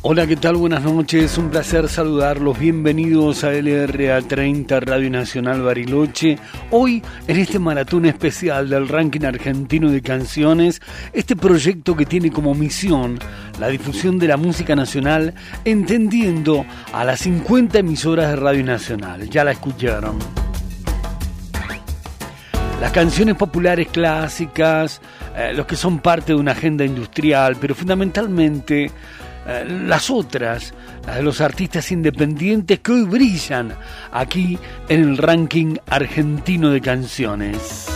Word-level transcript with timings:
Hola, 0.00 0.28
¿qué 0.28 0.36
tal? 0.36 0.54
Buenas 0.54 0.84
noches, 0.84 1.36
un 1.38 1.50
placer 1.50 1.88
saludarlos. 1.88 2.56
Bienvenidos 2.56 3.42
a 3.42 3.50
LRA 3.50 4.22
30 4.22 4.78
Radio 4.78 5.10
Nacional 5.10 5.60
Bariloche. 5.60 6.38
Hoy, 6.70 7.02
en 7.26 7.36
este 7.36 7.58
maratón 7.58 8.06
especial 8.06 8.70
del 8.70 8.88
ranking 8.88 9.24
argentino 9.24 9.90
de 9.90 10.00
canciones, 10.00 10.80
este 11.12 11.34
proyecto 11.34 11.96
que 11.96 12.06
tiene 12.06 12.30
como 12.30 12.54
misión 12.54 13.18
la 13.58 13.66
difusión 13.66 14.20
de 14.20 14.28
la 14.28 14.36
música 14.36 14.76
nacional, 14.76 15.34
entendiendo 15.64 16.64
a 16.92 17.02
las 17.02 17.18
50 17.18 17.80
emisoras 17.80 18.28
de 18.30 18.36
Radio 18.36 18.62
Nacional. 18.62 19.28
Ya 19.28 19.42
la 19.42 19.50
escucharon. 19.50 20.16
Las 22.80 22.92
canciones 22.92 23.34
populares 23.34 23.88
clásicas, 23.88 25.00
eh, 25.36 25.52
los 25.54 25.66
que 25.66 25.74
son 25.74 25.98
parte 25.98 26.34
de 26.34 26.38
una 26.38 26.52
agenda 26.52 26.84
industrial, 26.84 27.56
pero 27.60 27.74
fundamentalmente 27.74 28.92
eh, 29.48 29.64
las 29.66 30.10
otras, 30.10 30.74
las 31.06 31.16
de 31.16 31.22
los 31.22 31.40
artistas 31.40 31.90
independientes 31.90 32.80
que 32.80 32.92
hoy 32.92 33.04
brillan 33.04 33.72
aquí 34.12 34.58
en 34.90 35.00
el 35.00 35.16
ranking 35.16 35.76
argentino 35.88 36.68
de 36.68 36.82
canciones. 36.82 37.86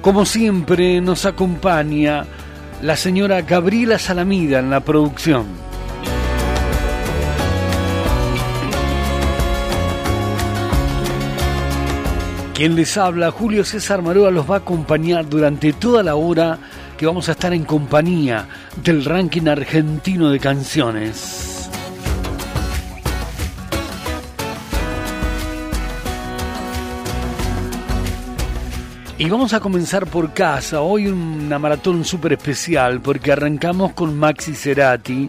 Como 0.00 0.26
siempre 0.26 1.00
nos 1.00 1.26
acompaña 1.26 2.24
la 2.82 2.96
señora 2.96 3.42
Gabriela 3.42 4.00
Salamida 4.00 4.58
en 4.58 4.68
la 4.68 4.80
producción. 4.80 5.71
Quien 12.62 12.76
les 12.76 12.96
habla, 12.96 13.32
Julio 13.32 13.64
César 13.64 14.02
Maroa, 14.02 14.30
los 14.30 14.48
va 14.48 14.54
a 14.54 14.58
acompañar 14.58 15.28
durante 15.28 15.72
toda 15.72 16.04
la 16.04 16.14
hora 16.14 16.60
que 16.96 17.06
vamos 17.06 17.28
a 17.28 17.32
estar 17.32 17.52
en 17.52 17.64
compañía 17.64 18.46
del 18.76 19.04
ranking 19.04 19.48
argentino 19.48 20.30
de 20.30 20.38
canciones. 20.38 21.68
Y 29.18 29.28
vamos 29.28 29.52
a 29.54 29.58
comenzar 29.58 30.06
por 30.06 30.32
casa. 30.32 30.82
Hoy 30.82 31.08
una 31.08 31.58
maratón 31.58 32.04
súper 32.04 32.34
especial 32.34 33.00
porque 33.00 33.32
arrancamos 33.32 33.92
con 33.92 34.16
Maxi 34.16 34.54
Cerati, 34.54 35.28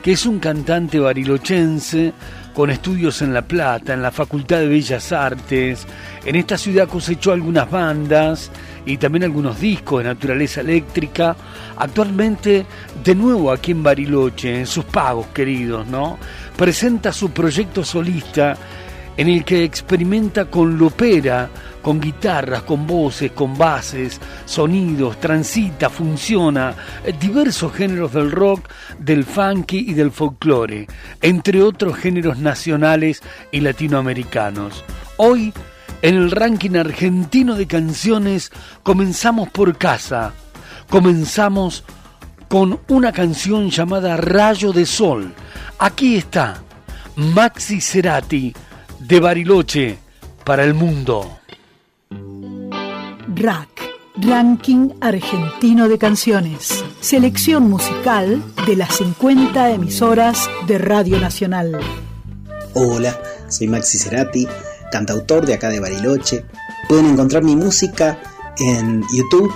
que 0.00 0.12
es 0.12 0.24
un 0.26 0.38
cantante 0.38 1.00
barilochense 1.00 2.12
con 2.58 2.70
estudios 2.70 3.22
en 3.22 3.32
La 3.32 3.42
Plata, 3.42 3.94
en 3.94 4.02
la 4.02 4.10
Facultad 4.10 4.58
de 4.58 4.66
Bellas 4.66 5.12
Artes. 5.12 5.86
En 6.24 6.34
esta 6.34 6.58
ciudad 6.58 6.88
cosechó 6.88 7.30
algunas 7.30 7.70
bandas 7.70 8.50
y 8.84 8.96
también 8.96 9.22
algunos 9.22 9.60
discos 9.60 10.02
de 10.02 10.08
naturaleza 10.08 10.62
eléctrica. 10.62 11.36
Actualmente, 11.76 12.66
de 13.04 13.14
nuevo 13.14 13.52
aquí 13.52 13.70
en 13.70 13.84
Bariloche, 13.84 14.58
en 14.58 14.66
sus 14.66 14.84
pagos 14.86 15.28
queridos, 15.28 15.86
¿no? 15.86 16.18
Presenta 16.56 17.12
su 17.12 17.30
proyecto 17.30 17.84
solista 17.84 18.56
en 19.18 19.28
el 19.28 19.44
que 19.44 19.64
experimenta 19.64 20.44
con 20.44 20.78
lopera, 20.78 21.50
con 21.82 22.00
guitarras, 22.00 22.62
con 22.62 22.86
voces, 22.86 23.32
con 23.32 23.58
bases, 23.58 24.20
sonidos, 24.44 25.18
transita, 25.18 25.90
funciona 25.90 26.72
eh, 27.04 27.12
diversos 27.18 27.72
géneros 27.72 28.12
del 28.12 28.30
rock, 28.30 28.68
del 29.00 29.24
funky 29.24 29.90
y 29.90 29.94
del 29.94 30.12
folclore, 30.12 30.86
entre 31.20 31.62
otros 31.62 31.96
géneros 31.96 32.38
nacionales 32.38 33.20
y 33.50 33.60
latinoamericanos. 33.60 34.84
Hoy, 35.16 35.52
en 36.00 36.14
el 36.14 36.30
ranking 36.30 36.76
argentino 36.76 37.56
de 37.56 37.66
canciones, 37.66 38.52
comenzamos 38.84 39.48
por 39.48 39.76
casa. 39.76 40.32
Comenzamos 40.88 41.82
con 42.46 42.78
una 42.86 43.10
canción 43.10 43.68
llamada 43.68 44.16
Rayo 44.16 44.72
de 44.72 44.86
Sol. 44.86 45.34
Aquí 45.80 46.16
está, 46.16 46.62
Maxi 47.16 47.80
Cerati, 47.80 48.54
de 49.00 49.20
Bariloche, 49.20 49.98
para 50.44 50.64
el 50.64 50.74
mundo. 50.74 51.38
Rack, 53.34 53.68
Ranking 54.16 54.90
Argentino 55.00 55.88
de 55.88 55.98
Canciones. 55.98 56.84
Selección 57.00 57.68
musical 57.68 58.42
de 58.66 58.76
las 58.76 58.96
50 58.96 59.70
emisoras 59.70 60.48
de 60.66 60.78
Radio 60.78 61.20
Nacional. 61.20 61.78
Hola, 62.74 63.18
soy 63.48 63.68
Maxi 63.68 63.98
Cerati, 63.98 64.46
cantautor 64.90 65.46
de 65.46 65.54
acá 65.54 65.68
de 65.68 65.80
Bariloche. 65.80 66.44
Pueden 66.88 67.06
encontrar 67.06 67.42
mi 67.42 67.56
música 67.56 68.18
en 68.58 69.02
YouTube 69.14 69.52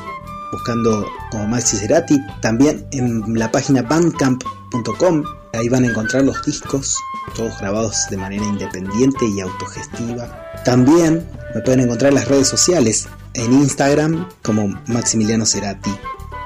buscando 0.53 1.07
como 1.31 1.47
Maxi 1.49 1.77
Cerati, 1.77 2.21
también 2.41 2.87
en 2.93 3.39
la 3.39 3.51
página 3.51 3.83
bandcamp.com. 3.83 5.25
Ahí 5.55 5.69
van 5.69 5.85
a 5.85 5.89
encontrar 5.89 6.25
los 6.25 6.43
discos, 6.45 6.97
todos 7.37 7.59
grabados 7.59 8.07
de 8.11 8.17
manera 8.17 8.45
independiente 8.45 9.27
y 9.27 9.41
autogestiva. 9.41 10.51
También 10.65 11.29
me 11.55 11.61
pueden 11.61 11.81
encontrar 11.81 12.11
en 12.11 12.17
las 12.17 12.29
redes 12.29 12.49
sociales, 12.49 13.07
en 13.35 13.53
Instagram 13.53 14.29
como 14.43 14.69
Maximiliano 14.87 15.45
Cerati. 15.45 15.95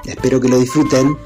Espero 0.05 0.41
que 0.41 0.49
lo 0.49 0.59
disfruten 0.59 1.17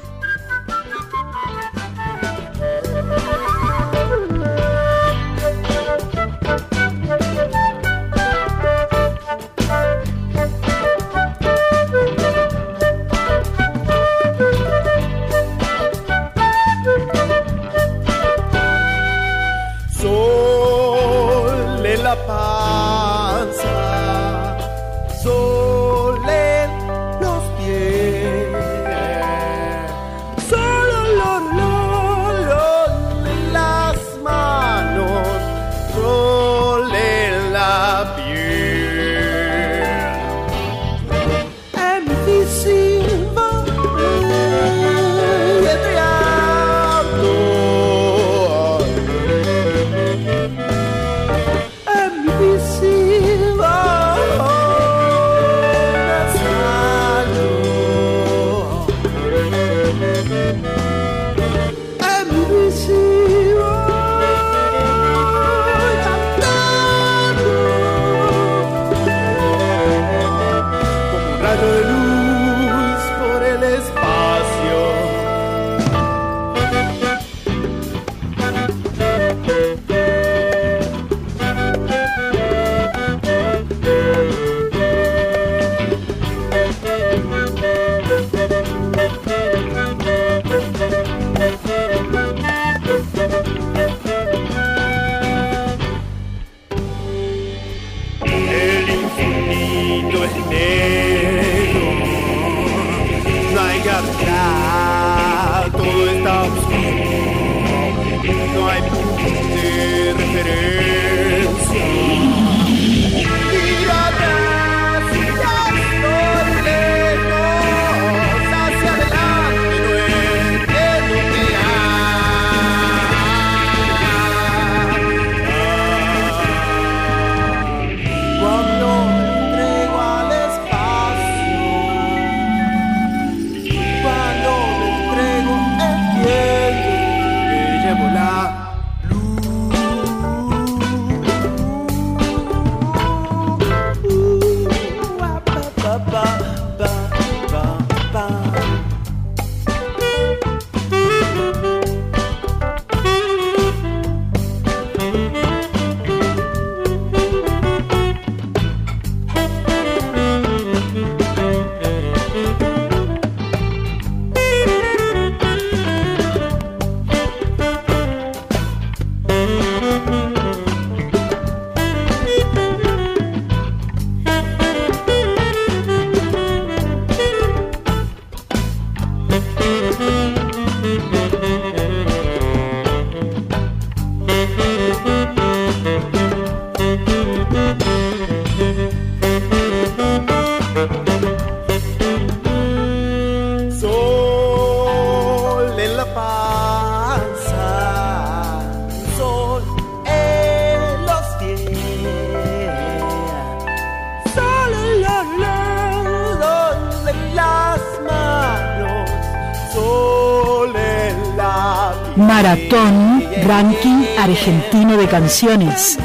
Canciones. 215.12 215.98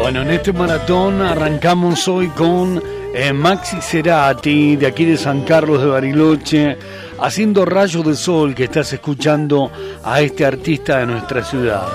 Bueno, 0.00 0.22
en 0.22 0.30
este 0.30 0.52
maratón 0.52 1.22
arrancamos 1.22 2.08
hoy 2.08 2.26
con 2.30 2.82
eh, 3.14 3.32
Maxi 3.32 3.80
Cerati, 3.80 4.74
de 4.74 4.88
aquí 4.88 5.04
de 5.04 5.16
San 5.16 5.42
Carlos 5.42 5.80
de 5.80 5.86
Bariloche, 5.86 6.76
haciendo 7.20 7.64
rayos 7.64 8.04
de 8.04 8.16
sol 8.16 8.52
que 8.52 8.64
estás 8.64 8.92
escuchando 8.92 9.70
a 10.02 10.20
este 10.22 10.44
artista 10.44 10.98
de 10.98 11.06
nuestra 11.06 11.44
ciudad. 11.44 11.86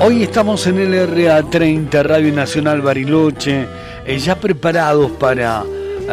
Hoy 0.00 0.22
estamos 0.22 0.66
en 0.66 0.78
el 0.78 0.94
RA30, 1.10 2.02
Radio 2.02 2.32
Nacional 2.32 2.80
Bariloche, 2.80 3.66
eh, 4.06 4.18
ya 4.18 4.36
preparados 4.36 5.10
para 5.10 5.62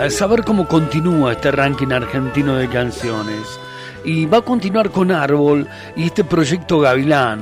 saber 0.09 0.43
cómo 0.43 0.67
continúa 0.67 1.33
este 1.33 1.51
ranking 1.51 1.91
argentino 1.91 2.55
de 2.55 2.67
canciones. 2.69 3.59
Y 4.03 4.25
va 4.25 4.39
a 4.39 4.41
continuar 4.41 4.89
con 4.89 5.11
Árbol 5.11 5.67
y 5.95 6.05
este 6.05 6.23
proyecto 6.23 6.79
Gavilán 6.79 7.41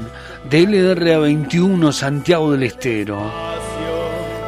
de 0.49 0.67
LRA21 0.67 1.91
Santiago 1.93 2.51
del 2.51 2.63
Estero. 2.63 3.31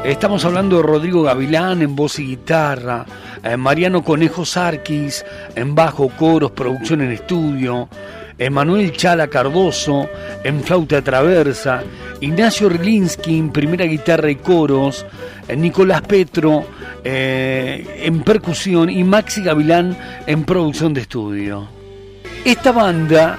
Estamos 0.04 0.44
hablando 0.46 0.78
de 0.78 0.84
Rodrigo 0.84 1.22
Gavilán 1.22 1.84
en 1.84 1.96
voz 1.96 2.18
y 2.20 2.26
guitarra, 2.26 3.06
eh, 3.44 3.56
Mariano 3.56 4.04
Conejo 4.04 4.46
Sarquis 4.46 5.24
en 5.56 5.76
bajo, 5.76 6.10
coros, 6.10 6.52
producción 6.52 7.02
en 7.02 7.12
estudio, 7.12 7.88
Emanuel 8.42 8.92
Chala 8.94 9.28
Cardoso 9.28 10.10
en 10.44 10.64
flauta 10.64 11.04
traversa, 11.04 11.84
Ignacio 12.22 12.70
Rilinski 12.70 13.38
en 13.38 13.52
primera 13.52 13.86
guitarra 13.86 14.32
y 14.32 14.38
coros, 14.38 15.06
eh, 15.48 15.56
Nicolás 15.56 16.02
Petro 16.02 16.66
eh, 17.04 18.02
en 18.04 18.24
percusión 18.24 18.90
y 18.90 19.04
Maxi 19.04 19.44
Gavilán 19.44 19.96
en 20.26 20.44
producción 20.44 20.92
de 20.92 21.02
estudio. 21.02 21.68
Esta 22.44 22.72
banda 22.72 23.38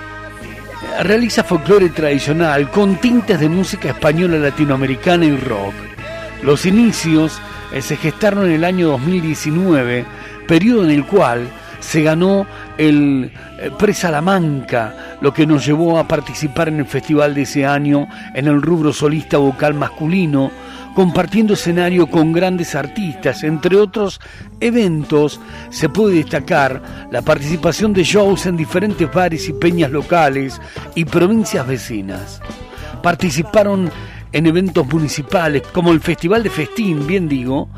realiza 1.02 1.42
folclore 1.42 1.88
tradicional 1.88 2.71
con 2.71 2.94
tintes 2.94 3.40
de 3.40 3.49
música 3.49 3.88
española, 3.88 4.38
latinoamericana 4.38 5.25
y 5.25 5.37
rock. 5.37 5.75
Los 6.44 6.64
inicios 6.64 7.40
eh, 7.73 7.82
se 7.82 7.97
gestaron 7.97 8.47
en 8.47 8.52
el 8.52 8.64
año 8.64 8.87
2019, 8.90 10.04
periodo 10.47 10.85
en 10.85 10.90
el 10.92 11.04
cual 11.04 11.49
se 11.83 12.03
ganó 12.03 12.47
el 12.79 13.33
eh, 13.59 13.71
Presalamanca, 13.77 15.19
lo 15.21 15.35
que 15.35 15.47
nos 15.47 15.67
llevó 15.67 15.99
a 15.99 16.07
participar 16.07 16.69
en 16.69 16.79
el 16.79 16.87
festival 16.87 17.35
de 17.35 17.43
ese 17.43 17.67
año 17.67 18.07
en 18.35 18.47
el 18.47 18.62
rubro 18.62 18.93
solista 18.93 19.37
vocal 19.39 19.75
masculino, 19.75 20.51
compartiendo 20.95 21.55
escenario 21.55 22.07
con 22.07 22.33
grandes 22.33 22.75
artistas. 22.75 23.43
Entre 23.43 23.77
otros 23.77 24.21
eventos 24.61 25.41
se 25.71 25.89
puede 25.89 26.17
destacar 26.17 26.81
la 27.11 27.23
participación 27.23 27.93
de 27.93 28.05
shows 28.05 28.47
en 28.47 28.57
diferentes 28.57 29.12
bares 29.12 29.49
y 29.49 29.53
peñas 29.53 29.91
locales 29.91 30.61
y 30.95 31.05
provincias 31.05 31.67
vecinas. 31.67 32.41
Participaron 33.03 33.91
en 34.31 34.47
eventos 34.47 34.87
municipales 34.87 35.62
como 35.73 35.91
el 35.93 36.01
Festival 36.01 36.43
de 36.43 36.51
Festín, 36.51 37.07
bien 37.07 37.29
digo, 37.29 37.69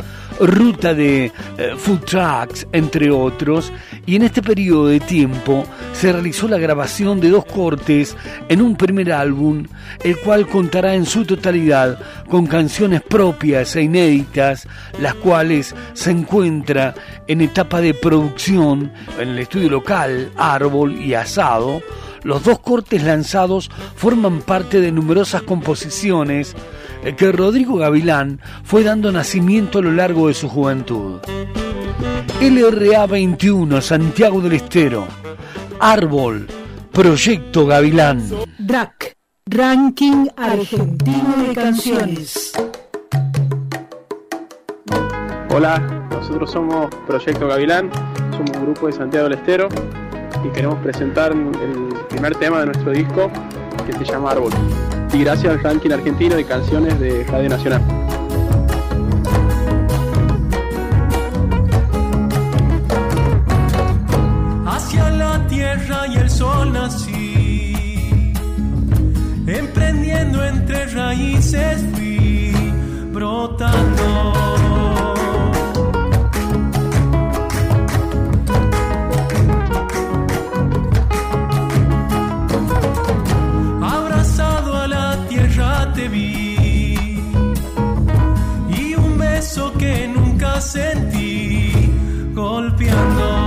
ruta 0.41 0.95
de 0.95 1.33
eh, 1.59 1.75
food 1.77 2.01
trucks, 2.01 2.67
entre 2.73 3.11
otros, 3.11 3.73
y 4.07 4.17
en 4.17 4.23
este 4.23 4.43
periodo 4.43 4.89
de 4.89 5.01
tiempo 5.01 5.65
se 5.93 6.13
realizó 6.13 6.49
la 6.49 6.59
grabación 6.59 7.21
de 7.21 7.31
dos 7.31 7.45
cortes 7.45 8.17
en 8.49 8.63
un 8.63 8.77
primer 8.77 9.13
álbum, 9.13 9.67
el 10.03 10.19
cual 10.19 10.47
contará 10.49 10.95
en 10.95 11.07
su 11.07 11.25
totalidad 11.25 11.99
con 12.29 12.47
canciones 12.47 13.03
propias 13.03 13.77
e 13.77 13.83
inéditas, 13.83 14.67
las 15.01 15.15
cuales 15.15 15.75
se 15.93 16.11
encuentra 16.11 16.95
en 17.27 17.41
etapa 17.41 17.81
de 17.81 17.95
producción 17.95 18.93
en 19.19 19.29
el 19.31 19.39
estudio 19.39 19.71
local 19.71 20.31
Árbol 20.37 21.01
y 21.01 21.15
Asado, 21.15 21.83
los 22.25 22.43
dos 22.43 22.59
cortes 22.59 23.03
lanzados 23.05 23.71
forman 23.95 24.41
parte 24.41 24.81
de 24.81 24.91
numerosas 24.91 25.43
composiciones 25.43 26.57
que 27.17 27.33
Rodrigo 27.33 27.77
Gavilán 27.77 28.41
fue 28.65 28.83
dando 28.83 29.13
nacimiento 29.13 29.79
a 29.79 29.83
lo 29.83 29.93
largo 29.93 30.29
de 30.29 30.35
su 30.35 30.49
juventud. 30.49 31.21
LRA 32.41 33.07
21, 33.07 33.81
Santiago 33.81 34.41
del 34.41 34.55
Estero. 34.55 35.07
Árbol, 35.79 36.47
Proyecto 36.93 37.67
Gavilán. 37.67 38.27
DRAC, 38.59 39.17
Ranking 39.47 40.29
Argentino 40.37 41.37
de 41.47 41.55
Canciones. 41.55 42.53
Hola, 45.51 46.09
nosotros 46.11 46.51
somos 46.51 46.89
Proyecto 47.07 47.47
Gavilán, 47.49 47.91
somos 48.33 48.51
un 48.57 48.65
grupo 48.65 48.87
de 48.87 48.93
Santiago 48.95 49.29
del 49.29 49.39
Estero 49.39 49.69
y 50.45 50.49
queremos 50.49 50.79
presentar 50.81 51.33
el 51.33 51.95
primer 52.09 52.35
tema 52.37 52.61
de 52.61 52.67
nuestro 52.67 52.93
disco 52.93 53.31
que 53.87 53.93
se 53.93 54.05
llama 54.05 54.33
Árbol. 54.33 54.53
Y 55.13 55.25
gracias 55.25 55.53
al 55.53 55.63
ranking 55.63 55.91
argentino 55.91 56.37
de 56.37 56.45
canciones 56.45 56.99
de 57.01 57.25
Radio 57.25 57.49
Nacional. 57.49 57.83
Hacia 64.67 65.11
la 65.11 65.47
tierra 65.47 66.07
y 66.09 66.17
el 66.17 66.31
sol 66.31 66.73
nací, 66.73 68.33
emprendiendo 69.47 70.45
entre 70.45 70.87
raíces 70.87 71.85
fui 71.95 72.53
brotando. 73.13 74.64
Sentí 90.65 91.91
golpeando. 92.35 93.44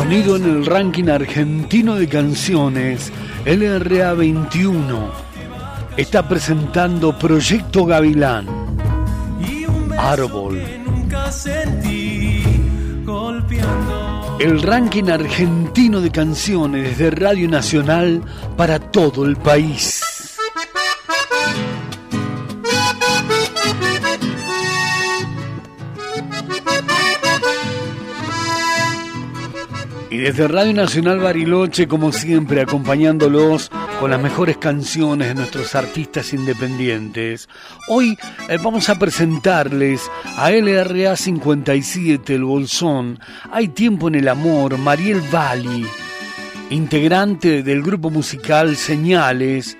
Sonido 0.00 0.36
en 0.36 0.44
el 0.44 0.64
ranking 0.64 1.08
argentino 1.08 1.94
de 1.96 2.08
canciones, 2.08 3.12
LRA 3.44 4.14
21, 4.14 5.10
está 5.94 6.26
presentando 6.26 7.18
Proyecto 7.18 7.84
Gavilán, 7.84 8.46
Árbol. 9.98 10.58
El 14.38 14.62
ranking 14.62 15.10
argentino 15.10 16.00
de 16.00 16.10
canciones 16.10 16.96
de 16.96 17.10
Radio 17.10 17.46
Nacional 17.50 18.22
para 18.56 18.78
todo 18.78 19.26
el 19.26 19.36
país. 19.36 19.99
Desde 30.20 30.48
Radio 30.48 30.74
Nacional 30.74 31.18
Bariloche, 31.18 31.88
como 31.88 32.12
siempre, 32.12 32.60
acompañándolos 32.60 33.70
con 33.98 34.10
las 34.10 34.20
mejores 34.20 34.58
canciones 34.58 35.28
de 35.28 35.34
nuestros 35.34 35.74
artistas 35.74 36.34
independientes. 36.34 37.48
Hoy 37.88 38.18
eh, 38.50 38.58
vamos 38.62 38.90
a 38.90 38.98
presentarles 38.98 40.10
a 40.36 40.50
LRA 40.50 41.16
57, 41.16 42.34
El 42.34 42.44
Bolsón, 42.44 43.18
Hay 43.50 43.68
Tiempo 43.68 44.08
en 44.08 44.16
el 44.16 44.28
Amor, 44.28 44.76
Mariel 44.76 45.22
Valli, 45.34 45.86
integrante 46.68 47.62
del 47.62 47.82
grupo 47.82 48.10
musical 48.10 48.76
Señales, 48.76 49.78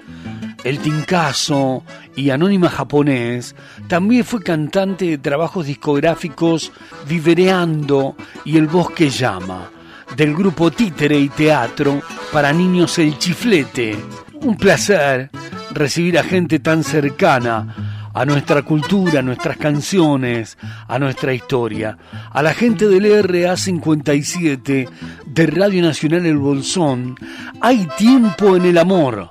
El 0.64 0.78
Tincaso 0.78 1.84
y 2.16 2.30
Anónima 2.30 2.70
Japonés, 2.70 3.54
también 3.88 4.24
fue 4.24 4.42
cantante 4.42 5.04
de 5.04 5.18
trabajos 5.18 5.66
discográficos 5.66 6.72
Vivereando 7.06 8.16
y 8.46 8.56
El 8.56 8.68
Bosque 8.68 9.10
Llama 9.10 9.70
del 10.16 10.34
grupo 10.34 10.70
Títere 10.70 11.18
y 11.18 11.28
Teatro 11.28 12.00
para 12.32 12.52
niños 12.52 12.98
El 12.98 13.18
Chiflete. 13.18 13.96
Un 14.42 14.56
placer 14.56 15.30
recibir 15.72 16.18
a 16.18 16.22
gente 16.22 16.58
tan 16.58 16.82
cercana 16.84 17.90
a 18.12 18.24
nuestra 18.24 18.62
cultura, 18.62 19.20
a 19.20 19.22
nuestras 19.22 19.56
canciones, 19.56 20.58
a 20.88 20.98
nuestra 20.98 21.32
historia. 21.32 21.96
A 22.30 22.42
la 22.42 22.54
gente 22.54 22.88
del 22.88 23.04
RA57 23.04 24.88
de 25.26 25.46
Radio 25.46 25.82
Nacional 25.82 26.26
El 26.26 26.38
Bolsón, 26.38 27.16
hay 27.60 27.86
tiempo 27.96 28.56
en 28.56 28.66
el 28.66 28.78
amor. 28.78 29.30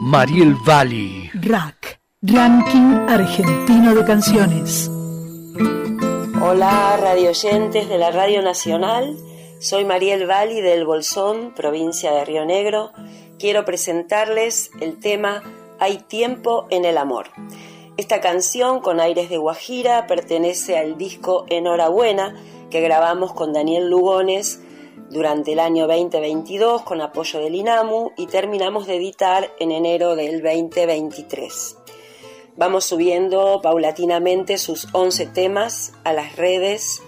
Mariel 0.00 0.54
Valli. 0.66 1.30
Rack, 1.34 2.00
Ranking 2.22 3.08
Argentino 3.08 3.94
de 3.94 4.04
Canciones. 4.04 4.90
Hola, 6.40 6.96
radioyentes 7.00 7.88
de 7.88 7.98
la 7.98 8.10
Radio 8.10 8.42
Nacional. 8.42 9.16
Soy 9.60 9.84
Mariel 9.84 10.30
Valli 10.30 10.60
del 10.60 10.86
Bolsón, 10.86 11.52
provincia 11.52 12.12
de 12.12 12.24
Río 12.24 12.44
Negro. 12.44 12.92
Quiero 13.40 13.64
presentarles 13.64 14.70
el 14.80 15.00
tema 15.00 15.42
Hay 15.80 15.96
tiempo 15.98 16.68
en 16.70 16.84
el 16.84 16.96
amor. 16.96 17.30
Esta 17.96 18.20
canción 18.20 18.78
con 18.78 19.00
aires 19.00 19.28
de 19.28 19.36
Guajira 19.36 20.06
pertenece 20.06 20.78
al 20.78 20.96
disco 20.96 21.44
Enhorabuena 21.48 22.40
que 22.70 22.80
grabamos 22.80 23.32
con 23.32 23.52
Daniel 23.52 23.90
Lugones 23.90 24.60
durante 25.10 25.54
el 25.54 25.58
año 25.58 25.88
2022 25.88 26.82
con 26.82 27.00
apoyo 27.00 27.40
del 27.40 27.56
INAMU 27.56 28.12
y 28.16 28.26
terminamos 28.28 28.86
de 28.86 28.94
editar 28.94 29.50
en 29.58 29.72
enero 29.72 30.14
del 30.14 30.40
2023. 30.40 31.76
Vamos 32.56 32.84
subiendo 32.84 33.60
paulatinamente 33.60 34.56
sus 34.56 34.86
11 34.92 35.26
temas 35.26 35.94
a 36.04 36.12
las 36.12 36.36
redes 36.36 37.02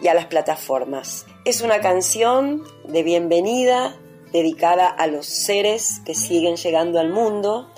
y 0.00 0.06
a 0.06 0.14
las 0.14 0.26
plataformas. 0.26 1.26
Es 1.48 1.62
una 1.62 1.80
canción 1.80 2.62
de 2.84 3.02
bienvenida 3.02 3.96
dedicada 4.34 4.86
a 4.86 5.06
los 5.06 5.24
seres 5.24 6.02
que 6.04 6.14
siguen 6.14 6.56
llegando 6.56 7.00
al 7.00 7.08
mundo. 7.08 7.72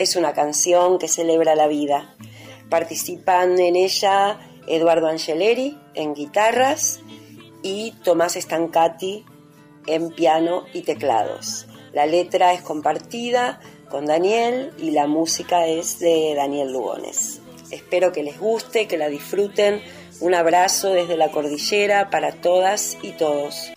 Es 0.00 0.16
una 0.16 0.32
canción 0.32 0.98
que 0.98 1.06
celebra 1.06 1.54
la 1.54 1.68
vida. 1.68 2.16
Participan 2.70 3.60
en 3.60 3.76
ella 3.76 4.40
Eduardo 4.66 5.06
Angeleri 5.06 5.78
en 5.94 6.14
guitarras 6.14 7.02
y 7.62 7.92
Tomás 8.02 8.34
Stancati 8.34 9.24
en 9.86 10.10
piano 10.10 10.64
y 10.72 10.82
teclados. 10.82 11.68
La 11.92 12.06
letra 12.06 12.52
es 12.52 12.62
compartida 12.62 13.60
con 13.90 14.06
Daniel 14.06 14.72
y 14.76 14.90
la 14.90 15.06
música 15.06 15.68
es 15.68 16.00
de 16.00 16.34
Daniel 16.34 16.72
Lugones. 16.72 17.40
Espero 17.70 18.10
que 18.10 18.24
les 18.24 18.40
guste, 18.40 18.88
que 18.88 18.98
la 18.98 19.08
disfruten 19.08 19.80
un 20.20 20.34
abrazo 20.34 20.90
desde 20.90 21.16
la 21.16 21.30
cordillera 21.30 22.10
para 22.10 22.32
todas 22.32 22.96
y 23.02 23.12
todos. 23.12 23.72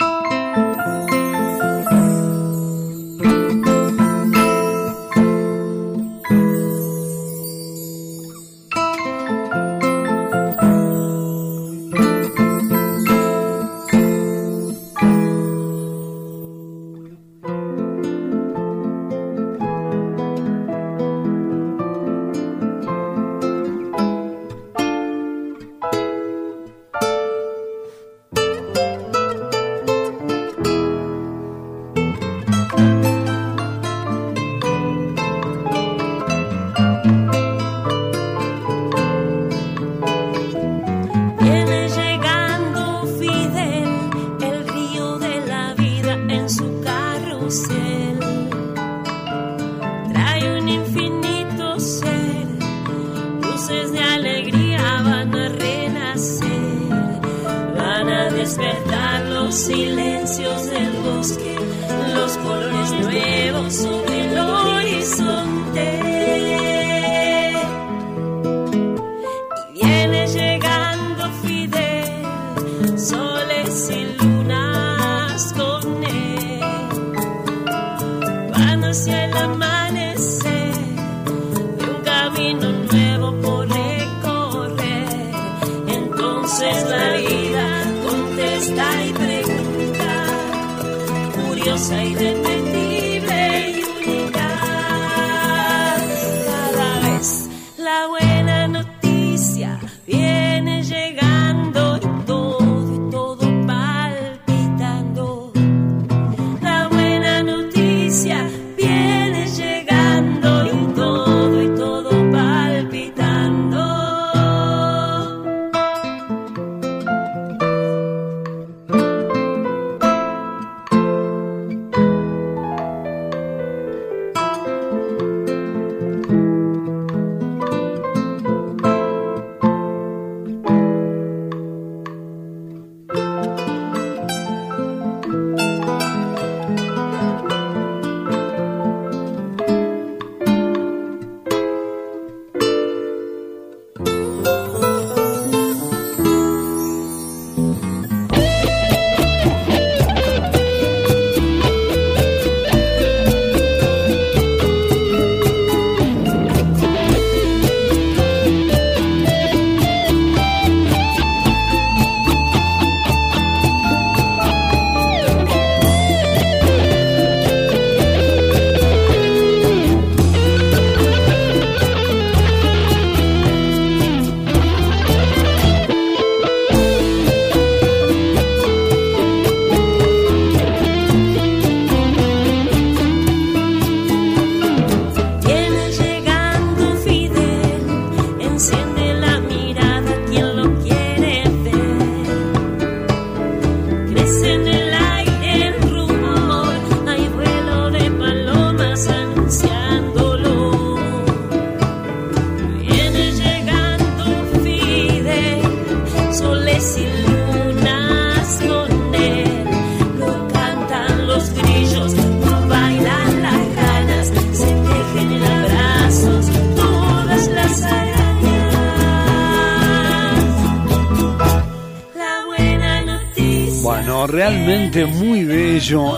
say 91.88 92.14
that 92.16 92.37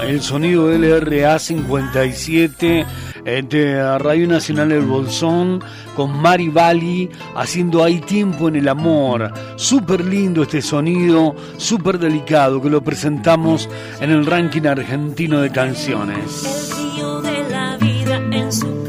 el 0.09 0.23
sonido 0.23 0.71
LRA 0.71 1.37
57 1.37 2.85
eh, 3.25 3.43
de 3.47 3.99
Radio 3.99 4.27
Nacional 4.27 4.71
El 4.71 4.81
Bolsón 4.81 5.63
con 5.95 6.19
Mari 6.19 6.49
Bali 6.49 7.09
haciendo 7.35 7.83
Hay 7.83 7.99
tiempo 7.99 8.47
en 8.47 8.55
el 8.55 8.67
amor. 8.69 9.31
Súper 9.55 10.03
lindo 10.03 10.41
este 10.41 10.63
sonido, 10.63 11.35
súper 11.57 11.99
delicado 11.99 12.59
que 12.59 12.71
lo 12.71 12.81
presentamos 12.81 13.69
en 14.01 14.09
el 14.09 14.25
ranking 14.25 14.65
argentino 14.65 15.41
de 15.41 15.51
canciones. 15.51 16.71
El 16.97 17.21
de 17.21 17.49
la 17.51 17.77
vida 17.77 18.15
en 18.31 18.51
su 18.51 18.79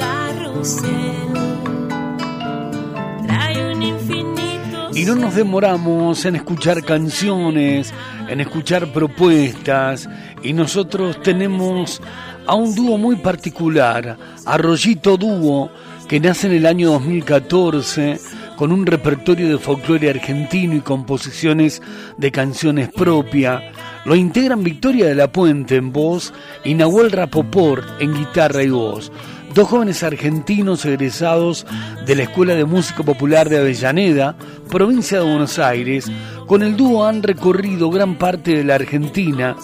Y 5.00 5.04
no 5.06 5.14
nos 5.14 5.34
demoramos 5.34 6.26
en 6.26 6.36
escuchar 6.36 6.84
canciones, 6.84 7.90
en 8.28 8.38
escuchar 8.42 8.92
propuestas 8.92 10.06
y 10.42 10.52
nosotros 10.52 11.20
tenemos 11.22 12.00
a 12.46 12.54
un 12.54 12.74
dúo 12.74 12.98
muy 12.98 13.16
particular, 13.16 14.16
Arroyito 14.46 15.16
Dúo, 15.16 15.70
que 16.08 16.20
nace 16.20 16.46
en 16.48 16.54
el 16.54 16.66
año 16.66 16.90
2014 16.92 18.18
con 18.56 18.72
un 18.72 18.84
repertorio 18.84 19.48
de 19.48 19.58
folclore 19.58 20.10
argentino 20.10 20.74
y 20.74 20.80
composiciones 20.80 21.80
de 22.16 22.32
canciones 22.32 22.90
propias. 22.90 23.62
Lo 24.04 24.16
integran 24.16 24.64
Victoria 24.64 25.06
de 25.06 25.14
la 25.14 25.30
Puente 25.30 25.76
en 25.76 25.92
voz 25.92 26.32
y 26.64 26.74
Nahuel 26.74 27.12
Rapoport 27.12 28.00
en 28.00 28.14
guitarra 28.14 28.62
y 28.62 28.70
voz 28.70 29.12
dos 29.54 29.68
jóvenes 29.68 30.02
argentinos 30.02 30.84
egresados 30.84 31.66
de 32.06 32.16
la 32.16 32.22
Escuela 32.24 32.54
de 32.54 32.64
Música 32.64 33.02
Popular 33.02 33.48
de 33.48 33.58
Avellaneda, 33.58 34.36
provincia 34.68 35.18
de 35.18 35.24
Buenos 35.28 35.58
Aires, 35.58 36.10
con 36.50 36.64
el 36.64 36.76
dúo 36.76 37.06
han 37.06 37.22
recorrido 37.22 37.90
gran 37.90 38.16
parte 38.16 38.56
de 38.56 38.64
la 38.64 38.74
Argentina 38.74 39.54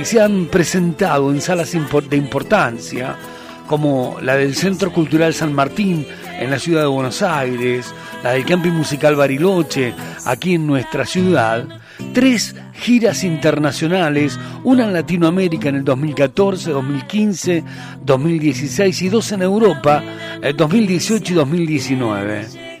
y 0.00 0.06
se 0.06 0.18
han 0.18 0.46
presentado 0.46 1.30
en 1.30 1.42
salas 1.42 1.76
de 2.08 2.16
importancia, 2.16 3.16
como 3.66 4.16
la 4.22 4.36
del 4.36 4.54
Centro 4.54 4.90
Cultural 4.94 5.34
San 5.34 5.52
Martín 5.52 6.06
en 6.40 6.50
la 6.50 6.58
ciudad 6.58 6.80
de 6.80 6.86
Buenos 6.86 7.20
Aires, 7.20 7.92
la 8.24 8.30
del 8.30 8.46
Camping 8.46 8.70
Musical 8.70 9.14
Bariloche 9.14 9.92
aquí 10.24 10.54
en 10.54 10.66
nuestra 10.66 11.04
ciudad, 11.04 11.68
tres 12.14 12.56
giras 12.72 13.24
internacionales, 13.24 14.40
una 14.64 14.84
en 14.84 14.94
Latinoamérica 14.94 15.68
en 15.68 15.74
el 15.74 15.84
2014, 15.84 16.70
2015, 16.70 17.64
2016 18.06 19.02
y 19.02 19.08
dos 19.10 19.32
en 19.32 19.42
Europa, 19.42 20.02
el 20.40 20.56
2018 20.56 21.30
y 21.30 21.36
2019. 21.36 22.71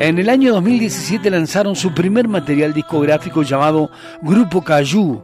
En 0.00 0.18
el 0.18 0.28
año 0.28 0.52
2017 0.52 1.30
lanzaron 1.30 1.74
su 1.74 1.94
primer 1.94 2.28
material 2.28 2.74
discográfico 2.74 3.42
llamado 3.42 3.90
Grupo 4.20 4.62
Cayú, 4.62 5.22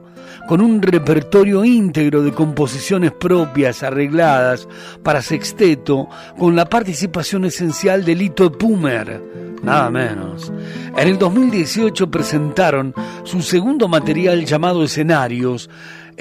con 0.48 0.62
un 0.62 0.80
repertorio 0.80 1.66
íntegro 1.66 2.22
de 2.22 2.32
composiciones 2.32 3.12
propias 3.12 3.82
arregladas 3.82 4.66
para 5.02 5.20
sexteto, 5.20 6.08
con 6.38 6.56
la 6.56 6.64
participación 6.64 7.44
esencial 7.44 8.02
de 8.02 8.14
Lito 8.14 8.50
Pumer, 8.50 9.22
nada 9.62 9.90
menos. 9.90 10.50
En 10.96 11.06
el 11.06 11.18
2018 11.18 12.10
presentaron 12.10 12.94
su 13.24 13.42
segundo 13.42 13.86
material 13.86 14.46
llamado 14.46 14.82
Escenarios, 14.82 15.68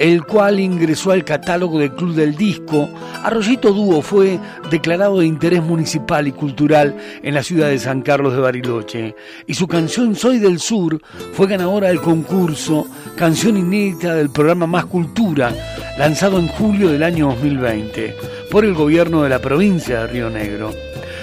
el 0.00 0.24
cual 0.24 0.58
ingresó 0.58 1.10
al 1.10 1.26
catálogo 1.26 1.78
del 1.78 1.92
Club 1.92 2.14
del 2.14 2.34
Disco. 2.34 2.88
Arroyito 3.22 3.70
Dúo 3.70 4.00
fue 4.00 4.40
declarado 4.70 5.20
de 5.20 5.26
interés 5.26 5.62
municipal 5.62 6.26
y 6.26 6.32
cultural 6.32 6.96
en 7.22 7.34
la 7.34 7.42
ciudad 7.42 7.68
de 7.68 7.78
San 7.78 8.00
Carlos 8.00 8.32
de 8.32 8.40
Bariloche 8.40 9.14
y 9.46 9.52
su 9.52 9.68
canción 9.68 10.16
Soy 10.16 10.38
del 10.38 10.58
Sur 10.58 11.02
fue 11.34 11.48
ganadora 11.48 11.88
del 11.88 12.00
concurso 12.00 12.86
Canción 13.14 13.58
Inédita 13.58 14.14
del 14.14 14.30
programa 14.30 14.66
Más 14.66 14.86
Cultura, 14.86 15.52
lanzado 15.98 16.38
en 16.38 16.48
julio 16.48 16.88
del 16.88 17.02
año 17.02 17.26
2020 17.26 18.16
por 18.50 18.64
el 18.64 18.72
gobierno 18.72 19.22
de 19.22 19.28
la 19.28 19.38
provincia 19.38 20.00
de 20.00 20.06
Río 20.06 20.30
Negro. 20.30 20.70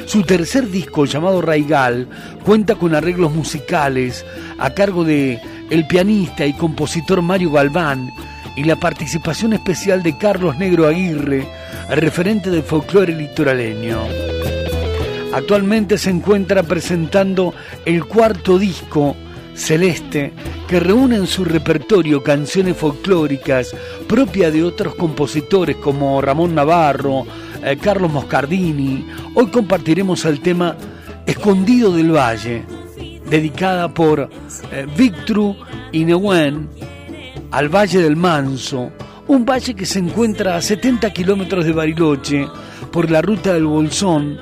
Su 0.05 0.21
tercer 0.21 0.69
disco, 0.69 1.05
llamado 1.05 1.41
Raigal, 1.41 2.07
cuenta 2.45 2.75
con 2.75 2.93
arreglos 2.93 3.33
musicales 3.33 4.23
a 4.59 4.69
cargo 4.69 5.03
de 5.03 5.41
el 5.71 5.87
pianista 5.87 6.45
y 6.45 6.53
compositor 6.53 7.23
Mario 7.23 7.51
Galván 7.51 8.11
y 8.57 8.63
la 8.63 8.75
participación 8.75 9.53
especial 9.53 10.01
de 10.01 10.17
Carlos 10.17 10.57
Negro 10.57 10.87
Aguirre, 10.87 11.47
referente 11.89 12.49
del 12.49 12.63
folclore 12.63 13.13
litoraleño. 13.13 13.99
Actualmente 15.31 15.99
se 15.99 16.09
encuentra 16.09 16.63
presentando 16.63 17.53
el 17.85 18.05
cuarto 18.05 18.57
disco, 18.57 19.15
Celeste, 19.53 20.33
que 20.67 20.79
reúne 20.79 21.17
en 21.17 21.27
su 21.27 21.45
repertorio 21.45 22.23
canciones 22.23 22.75
folclóricas 22.75 23.75
propias 24.07 24.51
de 24.51 24.63
otros 24.63 24.95
compositores 24.95 25.75
como 25.75 26.19
Ramón 26.19 26.55
Navarro, 26.55 27.27
eh, 27.63 27.77
Carlos 27.79 28.11
Moscardini. 28.11 29.05
Hoy 29.35 29.47
compartiremos 29.47 30.25
el 30.25 30.39
tema 30.41 30.75
Escondido 31.27 31.91
del 31.95 32.11
Valle, 32.11 32.63
dedicada 33.29 33.93
por 33.93 34.29
eh, 34.71 34.87
Victru 34.97 35.55
y 35.91 36.05
Neuen 36.05 36.69
al 37.51 37.69
Valle 37.69 38.01
del 38.01 38.15
Manso, 38.15 38.91
un 39.27 39.45
valle 39.45 39.73
que 39.73 39.85
se 39.85 39.99
encuentra 39.99 40.55
a 40.55 40.61
70 40.61 41.11
kilómetros 41.11 41.65
de 41.65 41.73
Bariloche 41.73 42.47
por 42.91 43.09
la 43.11 43.21
ruta 43.21 43.53
del 43.53 43.65
Bolsón, 43.65 44.37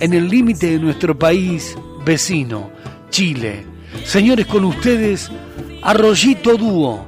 en 0.00 0.14
el 0.14 0.28
límite 0.28 0.70
de 0.70 0.78
nuestro 0.78 1.18
país 1.18 1.76
vecino, 2.04 2.70
Chile. 3.10 3.66
Señores, 4.04 4.46
con 4.46 4.64
ustedes, 4.64 5.30
Arroyito 5.82 6.56
Dúo, 6.56 7.06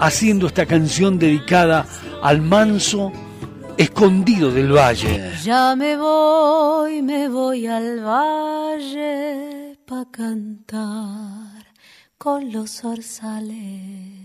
haciendo 0.00 0.46
esta 0.46 0.66
canción 0.66 1.18
dedicada 1.18 1.86
al 2.22 2.40
manso 2.40 3.12
escondido 3.76 4.50
del 4.50 4.72
valle. 4.72 5.32
Ya 5.42 5.74
me 5.76 5.96
voy, 5.96 7.02
me 7.02 7.28
voy 7.28 7.66
al 7.66 8.00
valle 8.00 9.78
pa' 9.86 10.06
cantar 10.10 11.66
con 12.18 12.52
los 12.52 12.84
orzales. 12.84 14.17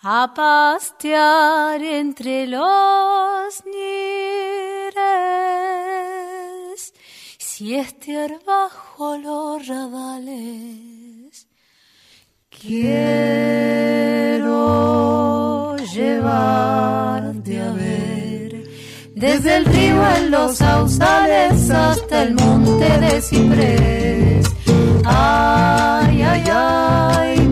A 0.00 0.32
pastear 0.32 1.82
entre 1.82 2.46
los 2.46 3.64
nires, 3.66 4.94
siestear 7.36 8.38
bajo 8.46 9.16
los 9.16 9.66
radales. 9.66 11.48
Quiero 12.48 13.06
llevarte 15.92 17.60
a 17.60 17.72
ver 17.72 18.68
desde 19.16 19.56
el 19.56 19.64
río 19.64 20.10
en 20.16 20.30
los 20.30 20.58
sausales 20.58 21.70
hasta 21.72 22.22
el 22.22 22.34
monte 22.34 23.00
de 23.00 23.20
ciprés. 23.20 24.46
Ay, 25.04 26.22
ay, 26.22 26.44
ay, 26.52 27.47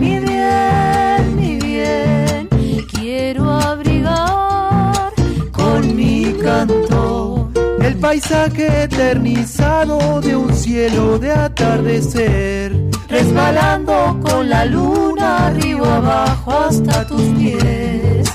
paisaje 7.99 8.83
eternizado 8.83 10.21
de 10.21 10.35
un 10.35 10.53
cielo 10.53 11.17
de 11.19 11.31
atardecer, 11.31 12.75
resbalando 13.07 14.19
con 14.21 14.49
la 14.49 14.65
luna 14.65 15.47
arriba 15.47 15.97
abajo 15.97 16.51
hasta 16.51 17.05
tus 17.07 17.21
pies. 17.37 18.27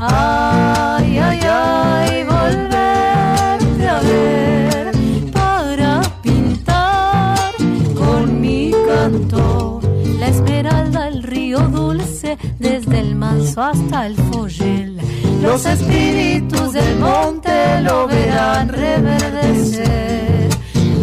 Ay, 0.00 1.18
ay, 1.18 1.40
ay, 1.42 2.24
volverte 2.24 3.88
a 3.88 4.00
ver 4.00 4.92
para 5.32 6.02
pintar 6.22 7.54
con 7.94 8.40
mi 8.40 8.72
canto 8.86 9.80
la 10.18 10.28
esmeralda, 10.28 11.08
el 11.08 11.22
río 11.22 11.60
dulce, 11.60 12.36
desde 12.58 13.00
el 13.00 13.14
manso 13.14 13.62
hasta 13.62 14.06
el 14.06 14.16
follel. 14.16 14.98
Los 15.42 15.66
espíritus 15.66 16.53
del 16.74 16.96
monte 16.98 17.80
lo 17.82 18.08
verán 18.08 18.68
reverdecer. 18.68 20.48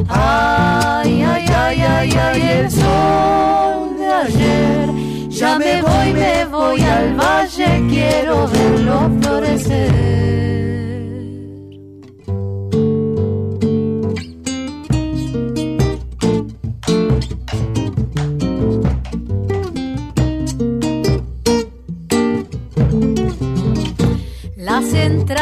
Ay, 0.10 1.24
ay, 1.24 1.46
ay, 1.48 1.82
ay, 1.82 2.12
ay, 2.12 2.42
el 2.60 2.70
sol 2.70 3.98
de 3.98 4.08
ayer. 4.12 4.90
Ya 5.30 5.58
me 5.58 5.82
voy, 5.82 6.14
me 6.14 6.46
voy 6.46 6.82
al 6.82 7.16
valle, 7.16 7.88
quiero 7.90 8.50
verlo 8.50 9.10
florecer. 9.22 10.31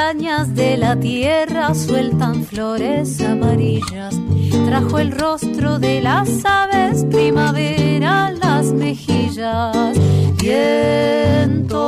Entrañas 0.10 0.56
de 0.56 0.76
la 0.76 1.00
tierra 1.00 1.76
sueltan 1.76 2.44
flores 2.44 3.22
amarillas. 3.22 4.20
Trajo 4.66 4.98
el 4.98 5.12
rostro 5.12 5.78
de 5.78 6.02
las 6.02 6.44
aves 6.46 7.06
primavera 7.12 8.32
las 8.32 8.74
mejillas. 8.74 9.96
Viento, 10.42 11.88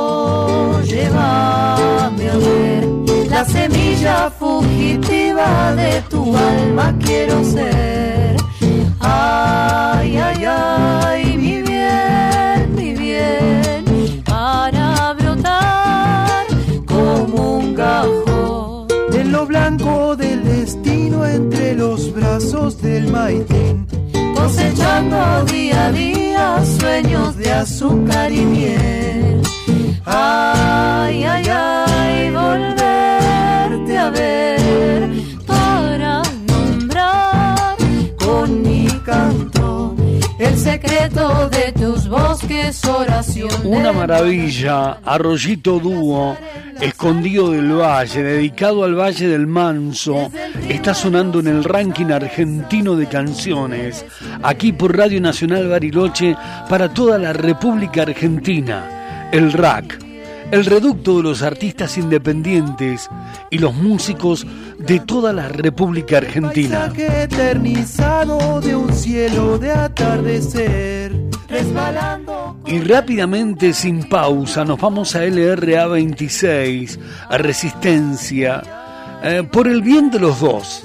llévame 0.82 2.30
a 2.30 2.36
ver 2.36 2.86
la 3.28 3.44
semilla 3.44 4.30
fugitiva 4.30 5.74
de 5.74 6.00
tu 6.08 6.36
alma 6.36 6.94
quiero 7.04 7.42
ser. 7.42 8.36
Ay, 9.00 10.16
ay, 10.16 10.44
ay, 10.46 11.11
los 21.74 22.12
brazos 22.12 22.80
del 22.80 23.08
maitín. 23.08 23.86
Cosechando 24.34 25.44
día 25.44 25.86
a 25.86 25.92
día 25.92 26.64
sueños 26.78 27.36
de 27.36 27.52
azúcar 27.52 28.32
y 28.32 28.44
miel. 28.44 29.42
Ay, 30.04 31.24
ay, 31.24 31.44
ay, 31.48 32.30
volverte 32.30 33.98
a 33.98 34.10
ver 34.10 34.61
Una 43.64 43.92
maravilla, 43.92 44.98
Arroyito 45.04 45.78
Dúo, 45.78 46.36
escondido 46.80 47.50
del 47.50 47.72
valle, 47.72 48.22
dedicado 48.22 48.84
al 48.84 48.94
Valle 48.94 49.28
del 49.28 49.46
Manso, 49.46 50.30
está 50.68 50.94
sonando 50.94 51.40
en 51.40 51.48
el 51.48 51.64
ranking 51.64 52.06
argentino 52.06 52.96
de 52.96 53.06
canciones, 53.06 54.04
aquí 54.42 54.72
por 54.72 54.96
Radio 54.96 55.20
Nacional 55.20 55.68
Bariloche 55.68 56.36
para 56.68 56.88
toda 56.92 57.18
la 57.18 57.32
República 57.32 58.02
Argentina, 58.02 59.28
el 59.30 59.52
RAC, 59.52 59.98
el 60.52 60.66
reducto 60.66 61.16
de 61.16 61.22
los 61.22 61.42
artistas 61.42 61.96
independientes 61.96 63.08
y 63.50 63.56
los 63.56 63.74
músicos 63.74 64.46
de 64.78 65.00
toda 65.00 65.32
la 65.32 65.48
República 65.48 66.18
Argentina. 66.18 66.92
Paisaje 66.92 67.22
eternizado 67.22 68.60
de 68.60 68.76
un 68.76 68.92
cielo 68.92 69.56
de 69.58 69.72
atardecer. 69.72 71.12
Resbalando. 71.48 72.58
Y 72.66 72.80
rápidamente, 72.80 73.72
sin 73.72 74.04
pausa, 74.04 74.62
nos 74.64 74.78
vamos 74.78 75.16
a 75.16 75.24
LRA 75.24 75.86
26, 75.86 76.98
a 77.30 77.38
Resistencia, 77.38 78.62
eh, 79.22 79.42
por 79.50 79.66
el 79.66 79.80
bien 79.80 80.10
de 80.10 80.18
los 80.18 80.40
dos. 80.40 80.82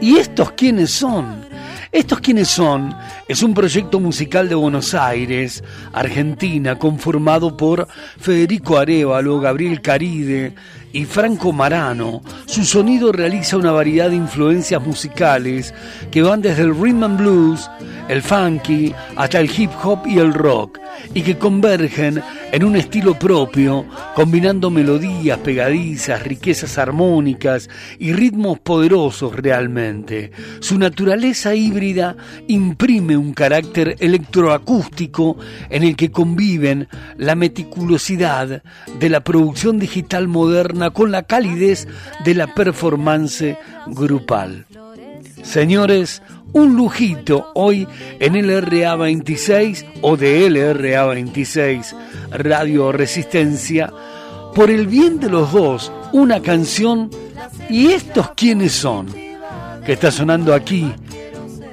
¿Y 0.00 0.16
estos 0.16 0.52
quiénes 0.52 0.92
son? 0.92 1.44
¿Estos 1.90 2.20
quiénes 2.20 2.48
son? 2.48 2.94
Es 3.28 3.42
un 3.42 3.54
proyecto 3.54 4.00
musical 4.00 4.48
de 4.48 4.56
Buenos 4.56 4.94
Aires, 4.94 5.62
Argentina, 5.92 6.76
conformado 6.76 7.56
por 7.56 7.86
Federico 8.18 8.78
Arevalo, 8.78 9.38
Gabriel 9.38 9.80
Caride 9.80 10.54
y 10.92 11.04
Franco 11.04 11.52
Marano. 11.52 12.20
Su 12.46 12.64
sonido 12.64 13.12
realiza 13.12 13.56
una 13.56 13.70
variedad 13.70 14.10
de 14.10 14.16
influencias 14.16 14.84
musicales 14.84 15.72
que 16.10 16.22
van 16.22 16.42
desde 16.42 16.62
el 16.62 16.74
rhythm 16.74 17.04
and 17.04 17.18
blues, 17.18 17.70
el 18.08 18.22
funky, 18.22 18.92
hasta 19.16 19.40
el 19.40 19.50
hip 19.56 19.70
hop 19.82 20.00
y 20.04 20.18
el 20.18 20.34
rock, 20.34 20.78
y 21.14 21.22
que 21.22 21.38
convergen 21.38 22.22
en 22.50 22.64
un 22.64 22.76
estilo 22.76 23.18
propio, 23.18 23.86
combinando 24.14 24.70
melodías 24.70 25.38
pegadizas, 25.38 26.22
riquezas 26.22 26.76
armónicas 26.76 27.70
y 27.98 28.12
ritmos 28.12 28.58
poderosos 28.58 29.34
realmente. 29.34 30.32
Su 30.60 30.78
naturaleza 30.78 31.54
híbrida 31.54 32.16
imprime 32.48 33.11
un 33.16 33.32
carácter 33.32 33.96
electroacústico 34.00 35.36
en 35.70 35.82
el 35.82 35.96
que 35.96 36.10
conviven 36.10 36.88
la 37.16 37.34
meticulosidad 37.34 38.62
de 38.98 39.08
la 39.08 39.20
producción 39.20 39.78
digital 39.78 40.28
moderna 40.28 40.90
con 40.90 41.10
la 41.10 41.22
calidez 41.22 41.86
de 42.24 42.34
la 42.34 42.54
performance 42.54 43.56
grupal. 43.86 44.66
Señores, 45.42 46.22
un 46.52 46.76
lujito 46.76 47.50
hoy 47.54 47.86
en 48.20 48.34
LRA 48.46 48.96
26 48.96 49.86
o 50.02 50.16
de 50.16 50.48
LRA 50.48 51.06
26 51.06 51.96
Radio 52.30 52.92
Resistencia. 52.92 53.92
Por 54.54 54.70
el 54.70 54.86
bien 54.86 55.18
de 55.18 55.30
los 55.30 55.52
dos, 55.52 55.90
una 56.12 56.40
canción. 56.42 57.10
Y 57.68 57.88
estos 57.88 58.30
quiénes 58.36 58.72
son 58.72 59.06
que 59.84 59.94
está 59.94 60.10
sonando 60.10 60.54
aquí 60.54 60.92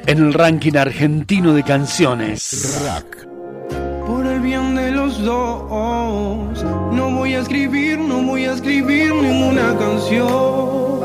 en 0.06 0.18
el 0.18 0.34
ranking 0.34 0.76
argentino 0.76 1.54
de 1.54 1.64
canciones. 1.64 2.82
Por 4.06 4.26
el 4.26 4.40
bien 4.42 4.76
de 4.76 4.92
los 4.92 5.22
dos, 5.24 6.64
no 6.94 7.12
voy 7.12 7.36
a 7.36 7.42
escribir, 7.42 8.00
no 8.00 8.22
voy 8.24 8.46
a 8.46 8.54
escribir 8.54 9.14
ninguna 9.14 9.78
canción. 9.78 11.00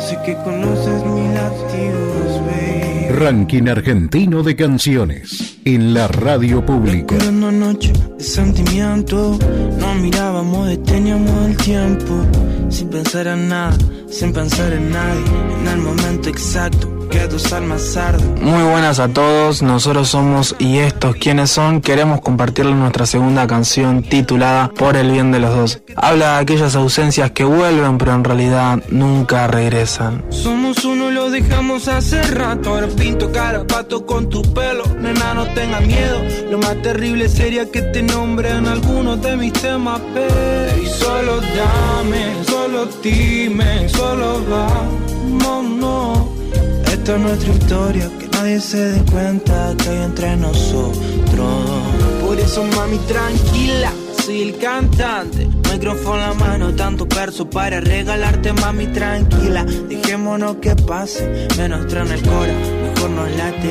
Sé 0.00 0.18
que 0.24 0.34
conoces 0.44 1.04
mis 1.04 1.30
latidos, 1.34 2.40
baby. 2.46 3.08
Ranking 3.10 3.68
argentino 3.68 4.42
de 4.42 4.56
canciones 4.56 5.53
en 5.64 5.94
la 5.94 6.08
radio 6.08 6.64
pública. 6.64 7.16
Noche 7.30 7.92
de 8.18 8.24
sentimiento, 8.24 9.38
nos 9.78 9.96
mirábamos, 9.96 10.68
deteníamos 10.68 11.46
el 11.46 11.56
tiempo, 11.56 12.14
sin 12.68 12.88
pensar 12.88 13.26
en 13.26 13.48
nada, 13.48 13.76
sin 14.08 14.32
pensar 14.32 14.72
en 14.72 14.90
nadie, 14.90 15.24
en 15.60 15.68
el 15.68 15.78
momento 15.78 16.28
exacto 16.28 16.94
que 17.10 17.26
dos 17.28 17.52
almas 17.52 17.96
arden. 17.96 18.34
Muy 18.42 18.62
buenas 18.62 18.98
a 18.98 19.08
todos, 19.08 19.62
nosotros 19.62 20.08
somos 20.08 20.56
y 20.58 20.78
estos 20.78 21.16
quienes 21.16 21.50
son, 21.50 21.80
queremos 21.80 22.20
compartirles 22.20 22.74
nuestra 22.74 23.06
segunda 23.06 23.46
canción 23.46 24.02
titulada 24.02 24.68
Por 24.68 24.96
el 24.96 25.10
bien 25.10 25.30
de 25.30 25.38
los 25.38 25.54
dos. 25.54 25.82
Habla 25.96 26.34
de 26.34 26.38
aquellas 26.40 26.74
ausencias 26.74 27.30
que 27.30 27.44
vuelven 27.44 27.98
pero 27.98 28.14
en 28.14 28.24
realidad 28.24 28.82
nunca 28.90 29.46
regresan. 29.46 30.24
Somos 30.30 30.84
uno 30.84 31.10
lo 31.10 31.30
dejamos 31.30 31.88
hace 31.88 32.22
rato. 32.22 32.70
Ahora 32.70 32.88
pinto 32.88 33.30
carapato 33.32 34.04
con 34.04 34.28
tu 34.28 34.42
pelo. 34.52 34.84
Nena, 35.00 35.34
no 35.34 35.46
tenga 35.54 35.80
miedo. 35.80 36.22
Lo 36.50 36.58
más 36.58 36.80
terrible 36.82 37.28
sería 37.28 37.70
que 37.70 37.82
te 37.82 38.02
nombren 38.02 38.66
algunos 38.66 39.20
de 39.22 39.36
mis 39.36 39.52
temas, 39.52 40.00
baby. 40.14 40.86
Solo 40.86 41.40
dame, 41.40 42.44
solo 42.46 42.88
dime, 43.02 43.88
solo 43.88 44.40
vámonos. 44.48 46.18
Esta 46.92 47.16
es 47.16 47.20
nuestra 47.20 47.52
historia, 47.52 48.10
que 48.18 48.28
nadie 48.28 48.60
se 48.60 48.78
dé 48.78 49.10
cuenta 49.10 49.74
que 49.78 49.88
hay 49.88 50.02
entre 50.02 50.36
nosotros. 50.36 50.96
Por 52.20 52.38
eso, 52.38 52.64
mami, 52.76 52.98
tranquila. 52.98 53.92
Soy 54.24 54.40
el 54.42 54.56
cantante, 54.56 55.46
micrófono 55.70 56.14
en 56.14 56.20
la 56.20 56.34
mano, 56.34 56.74
tanto 56.74 57.04
verso 57.04 57.48
para 57.50 57.80
regalarte, 57.80 58.54
mami, 58.54 58.86
tranquila. 58.86 59.64
Dejémonos 59.64 60.56
que 60.56 60.74
pase, 60.76 61.46
menos 61.58 61.86
traen 61.88 62.10
el 62.10 62.22
cora, 62.22 62.54
mejor 62.82 63.10
nos 63.10 63.30
late. 63.32 63.68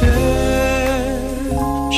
Mujer, 0.00 1.20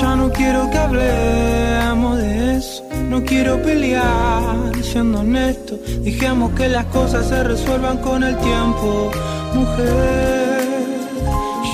ya 0.01 0.17
no 0.17 0.31
quiero 0.33 0.71
que 0.71 0.79
hablemos 0.79 2.19
de 2.19 2.57
eso, 2.57 2.85
no 3.09 3.23
quiero 3.25 3.63
pelear, 3.63 4.73
siendo 4.83 5.21
honesto. 5.21 5.79
Dijemos 6.03 6.53
que 6.53 6.69
las 6.69 6.87
cosas 6.87 7.29
se 7.29 7.45
resuelvan 7.45 7.99
con 7.99 8.25
el 8.25 8.37
tiempo. 8.39 9.11
Mujer, 9.55 10.61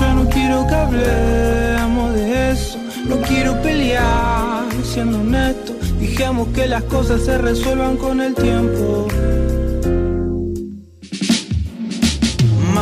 ya 0.00 0.14
no 0.14 0.28
quiero 0.28 0.66
que 0.66 0.74
hablemos 0.74 2.14
de 2.14 2.50
eso, 2.52 2.78
no 3.06 3.16
quiero 3.22 3.60
pelear, 3.62 4.64
siendo 4.84 5.20
honesto. 5.20 5.74
Dijemos 5.98 6.48
que 6.48 6.66
las 6.66 6.82
cosas 6.84 7.22
se 7.22 7.38
resuelvan 7.38 7.96
con 7.96 8.20
el 8.20 8.34
tiempo. 8.34 9.08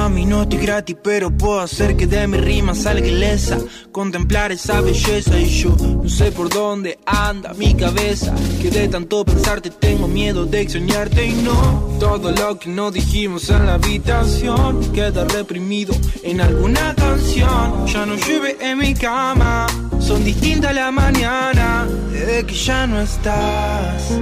Mami, 0.08 0.24
no 0.24 0.42
estoy 0.42 0.60
gratis, 0.60 0.96
pero 1.02 1.32
puedo 1.32 1.58
hacer 1.58 1.96
que 1.96 2.06
de 2.06 2.28
mi 2.28 2.38
rima 2.38 2.76
salga 2.76 3.08
ilesa. 3.08 3.58
Contemplar 3.90 4.52
esa 4.52 4.80
belleza 4.80 5.36
y 5.36 5.46
yo 5.46 5.74
no 5.80 6.08
sé 6.08 6.30
por 6.30 6.48
dónde 6.48 7.00
anda 7.04 7.52
mi 7.54 7.74
cabeza. 7.74 8.32
Que 8.62 8.70
de 8.70 8.86
tanto 8.86 9.24
pensarte 9.24 9.68
tengo 9.70 10.06
miedo 10.06 10.46
de 10.46 10.60
extrañarte 10.60 11.26
y 11.26 11.32
no. 11.32 11.98
Todo 11.98 12.30
lo 12.30 12.56
que 12.56 12.68
no 12.68 12.92
dijimos 12.92 13.50
en 13.50 13.66
la 13.66 13.74
habitación 13.74 14.92
queda 14.92 15.24
reprimido 15.24 15.92
en 16.22 16.40
alguna 16.40 16.94
canción. 16.94 17.86
Ya 17.88 18.06
no 18.06 18.14
llueve 18.14 18.58
en 18.60 18.78
mi 18.78 18.94
cama, 18.94 19.66
son 19.98 20.22
distintas 20.22 20.72
la 20.72 20.92
mañana 20.92 21.84
desde 22.12 22.46
que 22.46 22.54
ya 22.54 22.86
no 22.86 23.00
estás. 23.00 24.12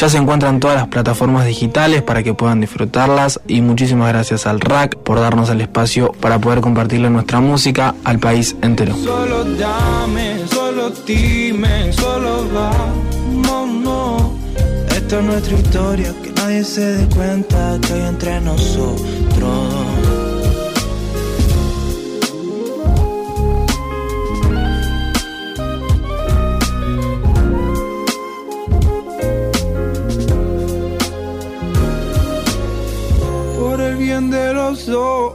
Ya 0.00 0.08
se 0.08 0.16
encuentran 0.16 0.60
todas 0.60 0.78
las 0.78 0.88
plataformas 0.88 1.44
digitales 1.44 2.00
para 2.00 2.22
que 2.22 2.32
puedan 2.32 2.58
disfrutarlas 2.62 3.38
y 3.46 3.60
muchísimas 3.60 4.08
gracias 4.08 4.46
al 4.46 4.58
RAC 4.58 4.96
por 4.96 5.20
darnos 5.20 5.50
el 5.50 5.60
espacio 5.60 6.12
para 6.12 6.38
poder 6.38 6.62
compartirle 6.62 7.10
nuestra 7.10 7.40
música 7.40 7.94
al 8.02 8.18
país 8.18 8.56
entero. 8.62 8.96
Solo 8.96 9.44
dame, 9.44 10.38
solo 10.50 10.90
dime, 11.06 11.92
solo 11.92 12.46
vámonos. 13.44 14.22
Esta 14.88 15.18
es 15.18 15.22
nuestra 15.22 15.58
historia, 15.58 16.14
que 16.22 16.30
nadie 16.30 16.64
se 16.64 16.80
dé 16.80 17.06
cuenta 17.14 17.78
que 17.86 17.92
hay 17.92 18.08
entre 18.08 18.40
nosotros. 18.40 19.99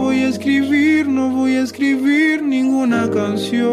voy 0.00 0.20
a 0.20 0.28
escribir, 0.28 1.06
no 1.06 1.28
voy 1.28 1.56
a 1.56 1.62
escribir 1.62 2.42
ninguna 2.42 3.10
canción. 3.10 3.70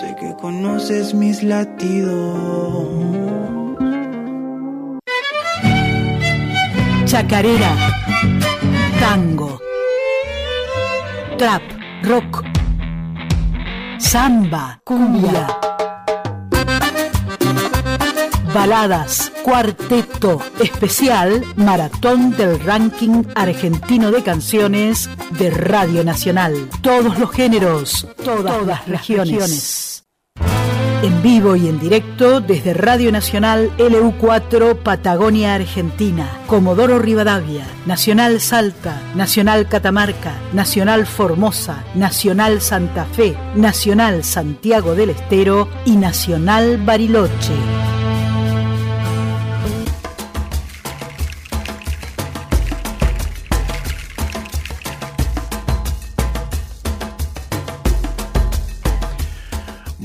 Sé 0.00 0.16
que 0.18 0.34
conoces 0.40 1.12
mis 1.12 1.42
latidos. 1.42 2.38
Chacarera, 7.04 7.76
tango, 8.98 9.60
trap, 11.36 11.62
rock, 12.04 12.42
samba, 13.98 14.80
cumbia, 14.84 15.46
baladas, 18.52 19.32
cuarteto, 19.42 20.40
especial, 20.60 21.44
maratón 21.56 22.36
del 22.36 22.60
ranking 22.60 23.24
argentino 23.34 24.10
de 24.10 24.22
canciones 24.22 25.08
de 25.38 25.50
Radio 25.50 26.04
Nacional. 26.04 26.68
Todos 26.82 27.18
los 27.18 27.30
géneros, 27.30 28.06
todas, 28.24 28.66
las 28.66 28.86
regiones. 28.86 30.04
En 31.02 31.20
vivo 31.20 31.56
y 31.56 31.66
en 31.66 31.80
directo 31.80 32.40
desde 32.40 32.74
Radio 32.74 33.10
Nacional 33.10 33.76
LU4 33.76 34.76
Patagonia 34.76 35.54
Argentina, 35.56 36.28
Comodoro 36.46 37.00
Rivadavia, 37.00 37.66
Nacional 37.86 38.40
Salta, 38.40 39.02
Nacional 39.16 39.68
Catamarca, 39.68 40.34
Nacional 40.52 41.06
Formosa, 41.06 41.84
Nacional 41.96 42.60
Santa 42.60 43.04
Fe, 43.04 43.36
Nacional 43.56 44.22
Santiago 44.22 44.94
del 44.94 45.10
Estero 45.10 45.68
y 45.84 45.96
Nacional 45.96 46.76
Bariloche. 46.84 47.81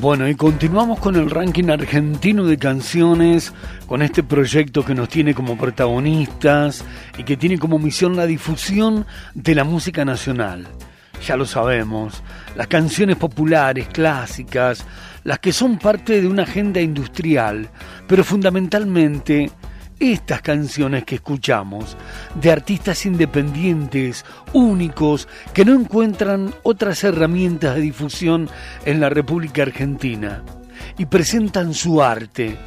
Bueno, 0.08 0.30
y 0.30 0.36
continuamos 0.36 1.02
con 1.02 1.18
el 1.18 1.30
ranking 1.30 1.68
argentino 1.68 2.46
de 2.46 2.58
canciones, 2.58 3.54
con 3.88 4.02
este 4.02 4.24
proyecto 4.24 4.86
que 4.86 4.96
nos 4.96 5.10
tiene 5.10 5.34
como 5.34 5.58
protagonistas 5.58 6.86
y 7.18 7.24
que 7.24 7.36
tiene 7.36 7.60
como 7.60 7.78
misión 7.78 8.16
la 8.16 8.26
difusión 8.26 9.06
de 9.34 9.54
la 9.54 9.66
música 9.66 10.06
nacional. 10.06 10.66
Ya 11.28 11.36
lo 11.36 11.46
sabemos, 11.46 12.24
las 12.56 12.68
canciones 12.68 13.18
populares, 13.18 13.90
clásicas, 13.90 14.86
las 15.26 15.40
que 15.40 15.52
son 15.52 15.78
parte 15.78 16.22
de 16.22 16.28
una 16.30 16.44
agenda 16.44 16.80
industrial, 16.80 17.70
pero 18.08 18.24
fundamentalmente 18.24 19.52
estas 20.00 20.42
canciones 20.42 21.04
que 21.04 21.16
escuchamos 21.16 21.98
de 22.36 22.52
artistas 22.52 23.06
independientes, 23.06 24.26
únicos, 24.54 25.28
que 25.54 25.66
no 25.66 25.74
encuentran 25.74 26.54
otras 26.64 27.04
herramientas 27.04 27.76
de 27.76 27.82
difusión 27.82 28.50
en 28.86 29.00
la 29.00 29.10
República 29.10 29.64
Argentina 29.64 30.44
y 30.98 31.06
presentan 31.06 31.74
su 31.74 32.02
arte, 32.02 32.58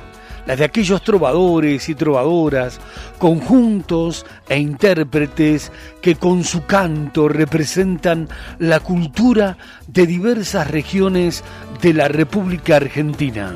la 0.47 0.57
de 0.57 0.64
aquellos 0.64 1.03
trovadores 1.03 1.88
y 1.88 1.95
trovadoras, 1.95 2.81
conjuntos 3.19 4.27
e 4.49 4.59
intérpretes 4.59 5.71
que 6.01 6.16
con 6.16 6.45
su 6.45 6.64
canto 6.64 7.29
representan 7.29 8.29
la 8.59 8.81
cultura 8.81 9.57
de 9.87 10.07
diversas 10.07 10.71
regiones 10.71 11.45
de 11.81 11.95
la 11.95 12.09
República 12.09 12.77
Argentina. 12.77 13.55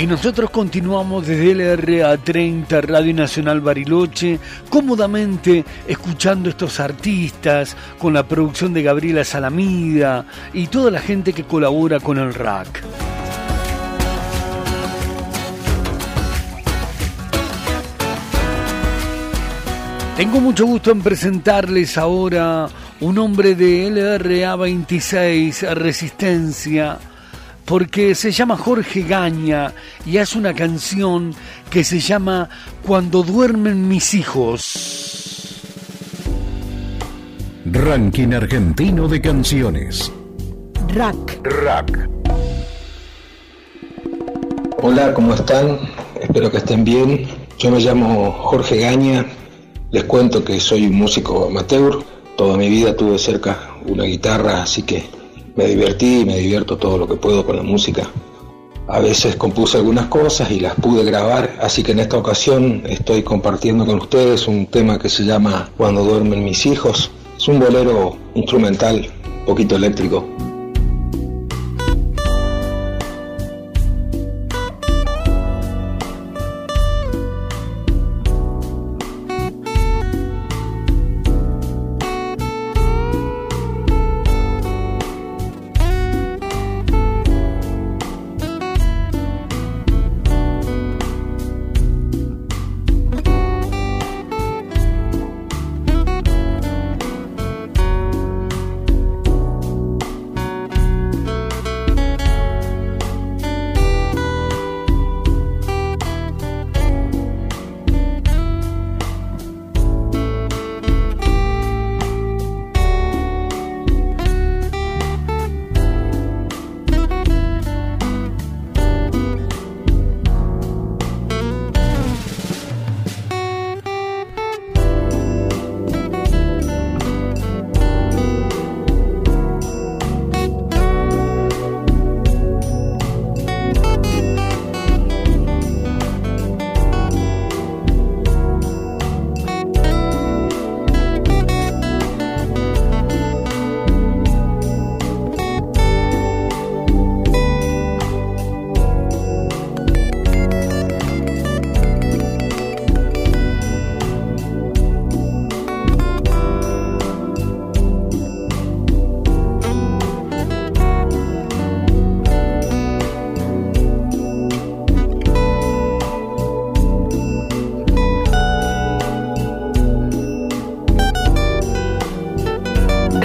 Y 0.00 0.06
nosotros 0.06 0.48
continuamos 0.48 1.26
desde 1.26 1.54
LRA 1.54 2.16
30 2.16 2.80
Radio 2.80 3.12
Nacional 3.12 3.60
Bariloche, 3.60 4.40
cómodamente 4.70 5.62
escuchando 5.86 6.48
estos 6.48 6.80
artistas, 6.80 7.76
con 7.98 8.14
la 8.14 8.22
producción 8.22 8.72
de 8.72 8.82
Gabriela 8.82 9.24
Salamida 9.24 10.24
y 10.54 10.68
toda 10.68 10.90
la 10.90 11.00
gente 11.00 11.34
que 11.34 11.44
colabora 11.44 12.00
con 12.00 12.16
el 12.16 12.32
RAC. 12.32 12.82
Tengo 20.16 20.40
mucho 20.40 20.64
gusto 20.64 20.92
en 20.92 21.02
presentarles 21.02 21.98
ahora 21.98 22.70
un 23.00 23.18
hombre 23.18 23.54
de 23.54 23.90
LRA 23.90 24.56
26, 24.56 25.74
Resistencia, 25.74 26.98
porque 27.70 28.16
se 28.16 28.32
llama 28.32 28.56
Jorge 28.56 29.02
Gaña 29.02 29.72
y 30.04 30.18
hace 30.18 30.36
una 30.36 30.52
canción 30.52 31.32
que 31.70 31.84
se 31.84 32.00
llama 32.00 32.48
Cuando 32.84 33.22
duermen 33.22 33.86
mis 33.86 34.12
hijos. 34.14 35.62
Ranking 37.64 38.32
argentino 38.32 39.06
de 39.06 39.20
canciones. 39.20 40.10
Rack. 40.88 41.40
Rack. 41.44 42.10
Hola, 44.82 45.14
¿cómo 45.14 45.34
están? 45.34 45.78
Espero 46.20 46.50
que 46.50 46.56
estén 46.56 46.82
bien. 46.82 47.28
Yo 47.56 47.70
me 47.70 47.78
llamo 47.78 48.32
Jorge 48.32 48.78
Gaña. 48.78 49.24
Les 49.92 50.02
cuento 50.02 50.42
que 50.42 50.58
soy 50.58 50.88
un 50.88 50.96
músico 50.96 51.46
amateur. 51.46 52.02
Toda 52.36 52.56
mi 52.56 52.68
vida 52.68 52.96
tuve 52.96 53.16
cerca 53.16 53.76
una 53.86 54.02
guitarra, 54.02 54.64
así 54.64 54.82
que 54.82 55.19
me 55.56 55.66
divertí 55.66 56.20
y 56.20 56.24
me 56.24 56.38
divierto 56.38 56.76
todo 56.76 56.98
lo 56.98 57.08
que 57.08 57.16
puedo 57.16 57.44
con 57.44 57.56
la 57.56 57.62
música. 57.62 58.10
A 58.88 58.98
veces 58.98 59.36
compuse 59.36 59.76
algunas 59.76 60.06
cosas 60.06 60.50
y 60.50 60.58
las 60.58 60.74
pude 60.74 61.04
grabar, 61.04 61.56
así 61.60 61.82
que 61.82 61.92
en 61.92 62.00
esta 62.00 62.16
ocasión 62.16 62.82
estoy 62.86 63.22
compartiendo 63.22 63.86
con 63.86 64.00
ustedes 64.00 64.48
un 64.48 64.66
tema 64.66 64.98
que 64.98 65.08
se 65.08 65.24
llama 65.24 65.70
Cuando 65.76 66.02
duermen 66.02 66.44
mis 66.44 66.66
hijos. 66.66 67.10
Es 67.36 67.46
un 67.46 67.60
bolero 67.60 68.16
instrumental, 68.34 69.08
un 69.24 69.44
poquito 69.44 69.76
eléctrico. 69.76 70.26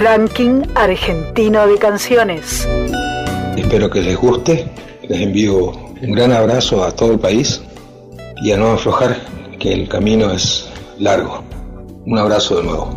Ranking 0.06 0.62
argentino 0.76 1.66
de 1.66 1.78
canciones. 1.78 2.64
Espero 3.56 3.90
que 3.90 4.00
les 4.00 4.16
guste. 4.16 4.70
Les 5.02 5.20
envío 5.20 5.72
un 6.00 6.12
gran 6.12 6.30
abrazo 6.30 6.84
a 6.84 6.94
todo 6.94 7.14
el 7.14 7.18
país 7.18 7.60
y 8.40 8.52
a 8.52 8.56
no 8.56 8.70
aflojar, 8.70 9.16
que 9.58 9.72
el 9.72 9.88
camino 9.88 10.30
es 10.30 10.70
largo. 11.00 11.42
Un 12.06 12.18
abrazo 12.18 12.58
de 12.58 12.62
nuevo. 12.62 12.96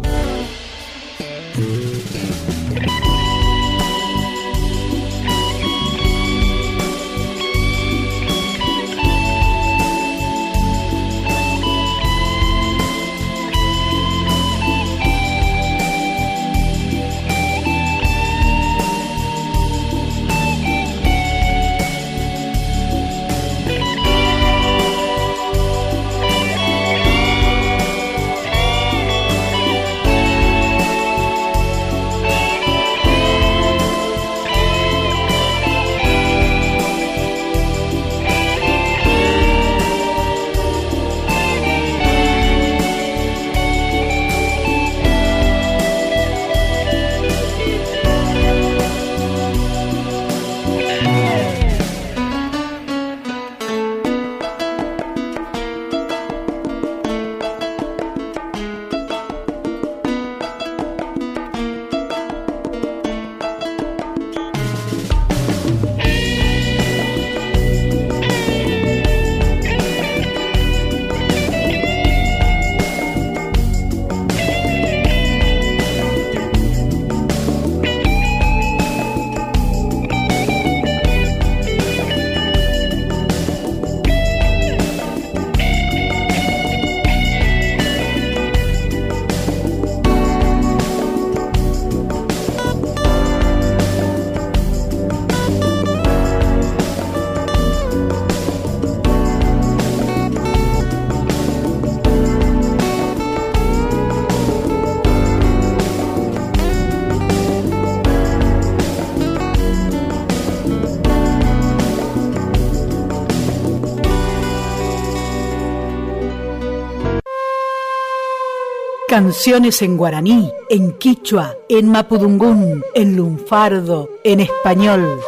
Canciones 119.19 119.81
en 119.81 119.97
guaraní, 119.97 120.49
en 120.69 120.93
quichua, 120.93 121.53
en 121.67 121.89
mapudungún, 121.89 122.85
en 122.95 123.17
lunfardo, 123.17 124.09
en 124.23 124.39
español. 124.39 125.19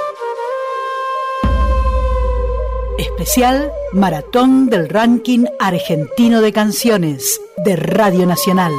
Especial 2.98 3.70
Maratón 3.92 4.70
del 4.70 4.88
Ranking 4.88 5.44
Argentino 5.60 6.40
de 6.40 6.54
Canciones 6.54 7.42
de 7.66 7.76
Radio 7.76 8.26
Nacional. 8.26 8.72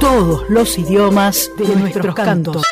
Todos 0.00 0.42
los 0.50 0.76
idiomas 0.76 1.48
de, 1.56 1.76
nuestros, 1.76 2.16
cantos. 2.16 2.64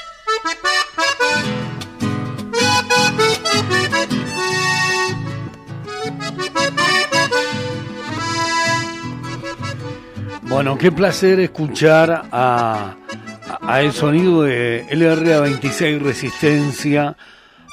Bueno, 10.57 10.79
qué 10.79 10.91
placer 10.91 11.39
escuchar 11.39 12.31
a, 12.33 12.97
el 13.79 13.93
sonido 13.93 14.45
de 14.45 14.87
LRA26 14.89 15.99
Resistencia, 16.01 17.15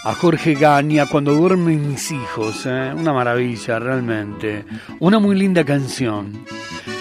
a 0.03 0.13
Jorge 0.13 0.53
Gaña, 0.55 1.05
Cuando 1.05 1.33
duermen 1.33 1.87
mis 1.87 2.11
hijos. 2.11 2.65
¿eh? 2.65 2.93
Una 2.93 3.13
maravilla, 3.13 3.79
realmente. 3.79 4.65
Una 4.99 5.17
muy 5.19 5.39
linda 5.39 5.63
canción 5.63 6.43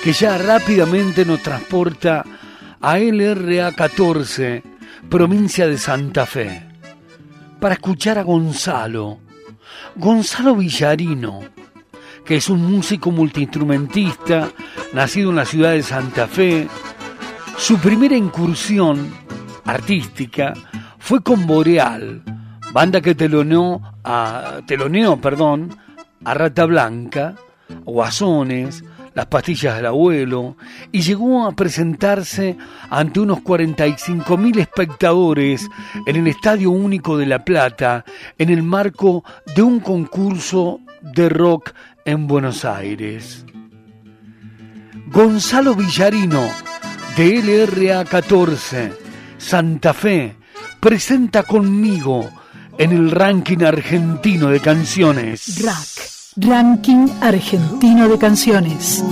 que 0.04 0.12
ya 0.12 0.38
rápidamente 0.38 1.24
nos 1.24 1.42
transporta 1.42 2.24
a 2.80 2.98
LRA14, 2.98 4.62
provincia 5.10 5.66
de 5.66 5.78
Santa 5.78 6.26
Fe, 6.26 6.62
para 7.58 7.74
escuchar 7.74 8.18
a 8.18 8.22
Gonzalo, 8.22 9.18
Gonzalo 9.96 10.54
Villarino 10.54 11.40
que 12.24 12.36
es 12.36 12.48
un 12.48 12.70
músico 12.70 13.10
multiinstrumentista, 13.10 14.50
nacido 14.92 15.30
en 15.30 15.36
la 15.36 15.44
ciudad 15.44 15.72
de 15.72 15.82
Santa 15.82 16.26
Fe. 16.26 16.68
Su 17.56 17.78
primera 17.78 18.16
incursión 18.16 19.12
artística 19.64 20.54
fue 20.98 21.22
con 21.22 21.46
Boreal, 21.46 22.22
banda 22.72 23.00
que 23.00 23.14
teloneó 23.14 23.80
a, 24.04 24.60
teloneó, 24.66 25.20
perdón, 25.20 25.76
a 26.24 26.34
Rata 26.34 26.64
Blanca, 26.64 27.34
Guasones, 27.84 28.84
Las 29.14 29.26
Pastillas 29.26 29.76
del 29.76 29.86
Abuelo, 29.86 30.56
y 30.90 31.02
llegó 31.02 31.46
a 31.46 31.52
presentarse 31.52 32.56
ante 32.88 33.20
unos 33.20 33.40
45.000 33.40 34.58
espectadores 34.58 35.68
en 36.06 36.16
el 36.16 36.26
Estadio 36.28 36.70
Único 36.70 37.18
de 37.18 37.26
La 37.26 37.44
Plata, 37.44 38.04
en 38.38 38.50
el 38.50 38.62
marco 38.62 39.24
de 39.54 39.62
un 39.62 39.80
concurso 39.80 40.80
de 41.02 41.28
rock 41.28 41.72
en 42.04 42.26
Buenos 42.26 42.64
Aires. 42.64 43.44
Gonzalo 45.06 45.74
Villarino, 45.74 46.48
de 47.16 47.42
LRA 47.42 48.04
14, 48.04 48.92
Santa 49.38 49.92
Fe, 49.92 50.36
presenta 50.80 51.42
conmigo 51.42 52.30
en 52.78 52.92
el 52.92 53.10
ranking 53.10 53.62
argentino 53.64 54.48
de 54.48 54.60
canciones. 54.60 55.62
Rack, 55.62 56.46
ranking 56.48 57.08
argentino 57.20 58.08
de 58.08 58.18
canciones. 58.18 59.04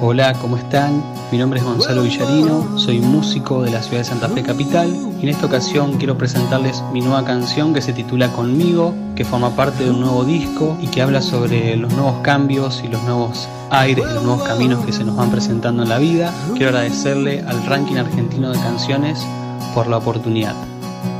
Hola, 0.00 0.32
¿cómo 0.34 0.56
están? 0.56 1.19
Mi 1.30 1.38
nombre 1.38 1.60
es 1.60 1.64
Gonzalo 1.64 2.02
Villarino, 2.02 2.76
soy 2.76 2.98
músico 2.98 3.62
de 3.62 3.70
la 3.70 3.80
ciudad 3.82 3.98
de 3.98 4.04
Santa 4.04 4.28
Fe 4.28 4.42
Capital 4.42 4.92
y 5.20 5.22
en 5.22 5.28
esta 5.28 5.46
ocasión 5.46 5.96
quiero 5.96 6.18
presentarles 6.18 6.82
mi 6.92 7.00
nueva 7.02 7.24
canción 7.24 7.72
que 7.72 7.80
se 7.80 7.92
titula 7.92 8.32
Conmigo, 8.32 8.92
que 9.14 9.24
forma 9.24 9.50
parte 9.50 9.84
de 9.84 9.90
un 9.90 10.00
nuevo 10.00 10.24
disco 10.24 10.76
y 10.82 10.88
que 10.88 11.02
habla 11.02 11.22
sobre 11.22 11.76
los 11.76 11.92
nuevos 11.92 12.16
cambios 12.22 12.82
y 12.84 12.88
los 12.88 13.00
nuevos 13.04 13.48
aires 13.70 14.04
y 14.10 14.14
los 14.14 14.24
nuevos 14.24 14.42
caminos 14.42 14.84
que 14.84 14.92
se 14.92 15.04
nos 15.04 15.14
van 15.14 15.30
presentando 15.30 15.84
en 15.84 15.88
la 15.88 15.98
vida. 15.98 16.34
Quiero 16.54 16.70
agradecerle 16.70 17.44
al 17.46 17.64
ranking 17.64 17.96
argentino 17.96 18.50
de 18.50 18.58
canciones 18.58 19.24
por 19.72 19.86
la 19.86 19.98
oportunidad. 19.98 20.56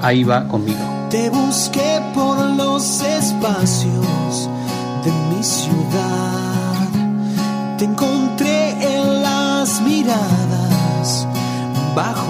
Ahí 0.03 0.25
va 0.25 0.49
conmigo. 0.49 0.81
Te 1.09 1.31
busqué 1.31 2.03
por 2.15 2.37
los 2.37 3.01
espacios 3.03 4.51
de 5.05 5.13
mi 5.31 5.43
ciudad 5.45 6.41
te 7.81 7.87
encontré 7.87 8.20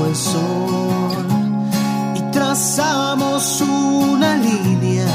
el 0.06 0.16
sol 0.16 1.26
y 2.14 2.20
trazamos 2.32 3.60
una 3.60 4.36
línea 4.36 5.06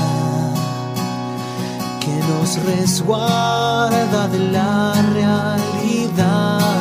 que 1.99 2.15
nos 2.29 2.57
resguarda 2.63 4.27
de 4.27 4.39
la 4.51 4.93
realidad 5.13 6.75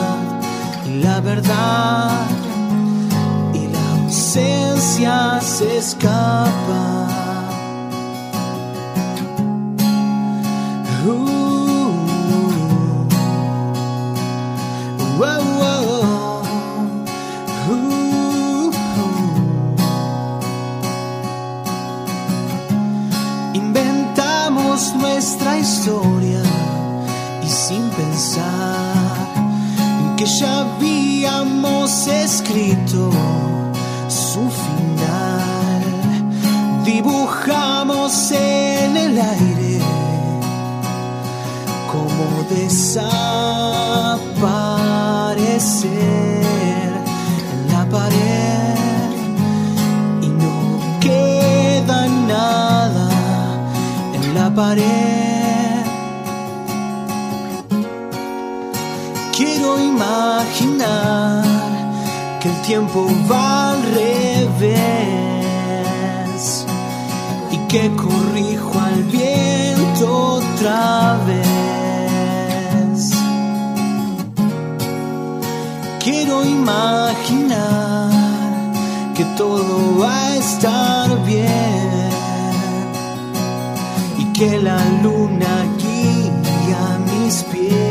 la 1.03 1.21
verdad 1.21 2.11
y 3.53 3.67
la 3.69 3.91
ausencia 4.03 5.41
se 5.41 5.79
escapa. 5.79 7.09
Uh, 11.07 11.34
historia 25.75 26.43
y 27.43 27.49
sin 27.49 27.83
pensar 27.91 29.27
en 30.01 30.15
que 30.17 30.25
ya 30.25 30.61
habíamos 30.61 32.07
escrito 32.07 33.11
su 34.07 34.43
final, 34.65 35.83
dibujamos 36.85 38.31
en 38.31 38.97
el 38.97 39.19
aire 39.19 39.81
como 41.93 42.25
desaparecer 42.51 43.25
en 47.53 47.61
la 47.73 47.85
pared 47.97 49.11
y 50.23 50.29
no 50.29 50.57
queda 51.01 52.07
nada 52.07 53.09
en 54.15 54.35
la 54.37 54.55
pared. 54.55 55.14
Quiero 59.75 59.89
imaginar 59.89 61.43
que 62.41 62.49
el 62.49 62.63
tiempo 62.63 63.09
va 63.29 63.73
al 63.73 63.83
revés 63.83 64.77
y 67.51 67.57
que 67.67 67.91
corrijo 67.97 68.79
al 68.79 69.03
viento 69.05 70.37
otra 70.37 71.19
vez. 71.27 73.11
Quiero 76.05 76.45
imaginar 76.45 78.11
que 79.17 79.25
todo 79.37 79.99
va 79.99 80.27
a 80.27 80.37
estar 80.37 81.25
bien 81.25 82.11
y 84.19 84.25
que 84.39 84.61
la 84.61 84.79
luna 85.03 85.67
guía 85.79 86.99
mis 87.11 87.43
pies 87.43 87.84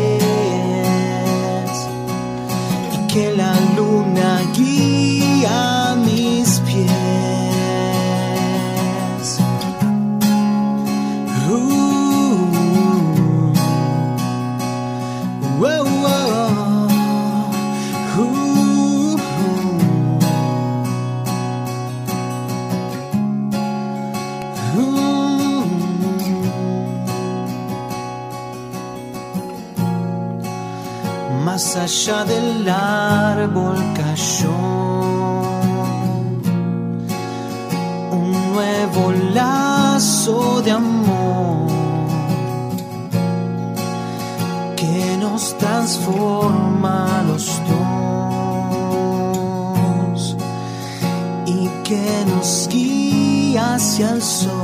allá 31.84 32.24
del 32.24 32.70
árbol 32.70 33.76
cayó 33.94 34.56
un 38.20 38.32
nuevo 38.54 39.12
lazo 39.34 40.62
de 40.62 40.72
amor 40.72 41.68
que 44.78 45.18
nos 45.20 45.58
transforma 45.58 47.22
los 47.28 47.46
dos 47.70 48.98
y 51.46 51.68
que 51.84 52.26
nos 52.34 52.70
guía 52.70 53.76
hacia 53.76 54.12
el 54.12 54.22
sol. 54.22 54.63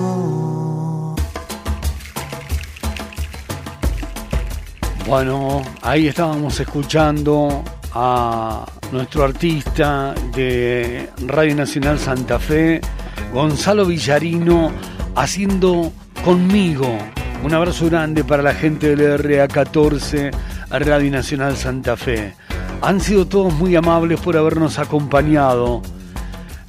Bueno, 5.10 5.64
ahí 5.82 6.07
estábamos 6.07 6.60
escuchando 6.60 7.64
a 7.95 8.64
nuestro 8.91 9.24
artista 9.24 10.14
de 10.36 11.10
Radio 11.26 11.55
Nacional 11.55 11.97
Santa 11.97 12.38
Fe, 12.38 12.80
Gonzalo 13.34 13.88
Villarino, 13.88 14.72
haciendo 15.16 15.91
conmigo. 16.24 16.95
Un 17.43 17.55
abrazo 17.55 17.88
grande 17.88 18.24
para 18.24 18.43
la 18.43 18.53
gente 18.53 18.95
del 18.95 19.20
RA14, 19.20 20.32
Radio 20.70 21.12
Nacional 21.12 21.57
Santa 21.57 21.97
Fe. 21.97 22.36
Han 22.84 23.01
sido 23.01 23.26
todos 23.26 23.51
muy 23.55 23.76
amables 23.76 24.20
por 24.20 24.38
habernos 24.38 24.78
acompañado 24.78 25.82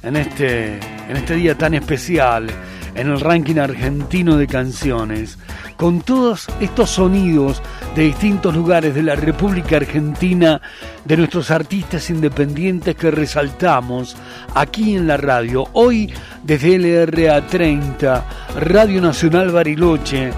en 0.01 0.15
este, 0.15 0.79
en 1.07 1.15
este 1.15 1.35
día 1.35 1.55
tan 1.55 1.75
especial, 1.75 2.47
en 2.95 3.07
el 3.07 3.19
ranking 3.19 3.57
argentino 3.57 4.35
de 4.35 4.47
canciones, 4.47 5.37
con 5.77 6.01
todos 6.01 6.47
estos 6.59 6.89
sonidos 6.89 7.61
de 7.95 8.03
distintos 8.03 8.55
lugares 8.55 8.95
de 8.95 9.03
la 9.03 9.15
República 9.15 9.77
Argentina, 9.77 10.61
de 11.03 11.17
nuestros 11.17 11.51
artistas 11.51 12.09
independientes 12.09 12.95
que 12.95 13.11
resaltamos 13.11 14.15
aquí 14.55 14.95
en 14.95 15.07
la 15.07 15.17
radio. 15.17 15.65
Hoy 15.73 16.11
desde 16.43 16.77
LRA 16.77 17.45
30, 17.45 18.25
Radio 18.59 19.01
Nacional 19.01 19.51
Bariloche, 19.51 20.31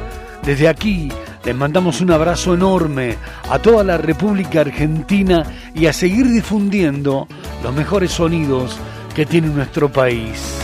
desde 0.43 0.67
aquí 0.67 1.11
les 1.45 1.55
mandamos 1.55 2.01
un 2.01 2.11
abrazo 2.11 2.53
enorme 2.53 3.17
a 3.49 3.59
toda 3.59 3.83
la 3.83 3.97
República 3.97 4.61
Argentina 4.61 5.43
y 5.75 5.87
a 5.87 5.93
seguir 5.93 6.29
difundiendo 6.29 7.27
los 7.61 7.73
mejores 7.73 8.11
sonidos 8.11 8.77
que 9.13 9.25
tiene 9.25 9.47
nuestro 9.47 9.91
país. 9.91 10.62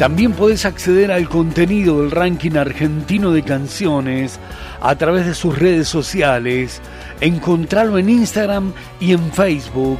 También 0.00 0.32
podés 0.32 0.64
acceder 0.64 1.12
al 1.12 1.28
contenido 1.28 2.00
del 2.00 2.10
ranking 2.10 2.56
argentino 2.56 3.32
de 3.32 3.42
canciones 3.42 4.40
a 4.80 4.94
través 4.94 5.26
de 5.26 5.34
sus 5.34 5.58
redes 5.58 5.88
sociales. 5.88 6.80
Encontrarlo 7.20 7.98
en 7.98 8.08
Instagram 8.08 8.72
y 8.98 9.12
en 9.12 9.30
Facebook. 9.30 9.98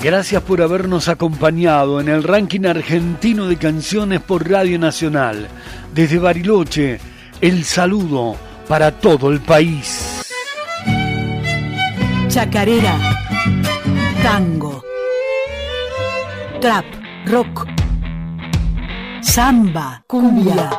Gracias 0.00 0.42
por 0.42 0.62
habernos 0.62 1.08
acompañado 1.08 2.00
en 2.00 2.08
el 2.08 2.22
ranking 2.22 2.64
argentino 2.64 3.48
de 3.48 3.56
canciones 3.56 4.20
por 4.20 4.48
Radio 4.48 4.78
Nacional. 4.78 5.48
Desde 5.92 6.20
Bariloche, 6.20 7.00
el 7.42 7.64
saludo 7.64 8.36
para 8.68 8.92
todo 8.92 9.30
el 9.32 9.40
país. 9.40 10.22
Chacarera, 12.28 12.96
tango, 14.22 14.82
trap, 16.60 16.84
rock, 17.26 17.66
samba, 19.20 20.04
cumbia, 20.06 20.70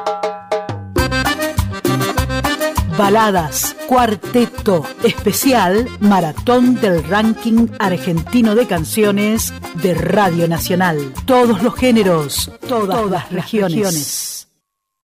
baladas, 2.97 3.75
cuarteto, 3.85 4.85
especial, 5.03 5.89
maratón 5.99 6.79
del 6.79 7.03
ranking 7.03 7.67
argentino 7.77 8.55
de 8.55 8.67
canciones 8.67 9.53
de 9.75 9.95
Radio 9.95 10.47
Nacional. 10.47 11.13
Todos 11.25 11.61
los 11.61 11.75
géneros, 11.75 12.49
todas, 12.67 13.11
las 13.11 13.31
regiones. 13.33 14.32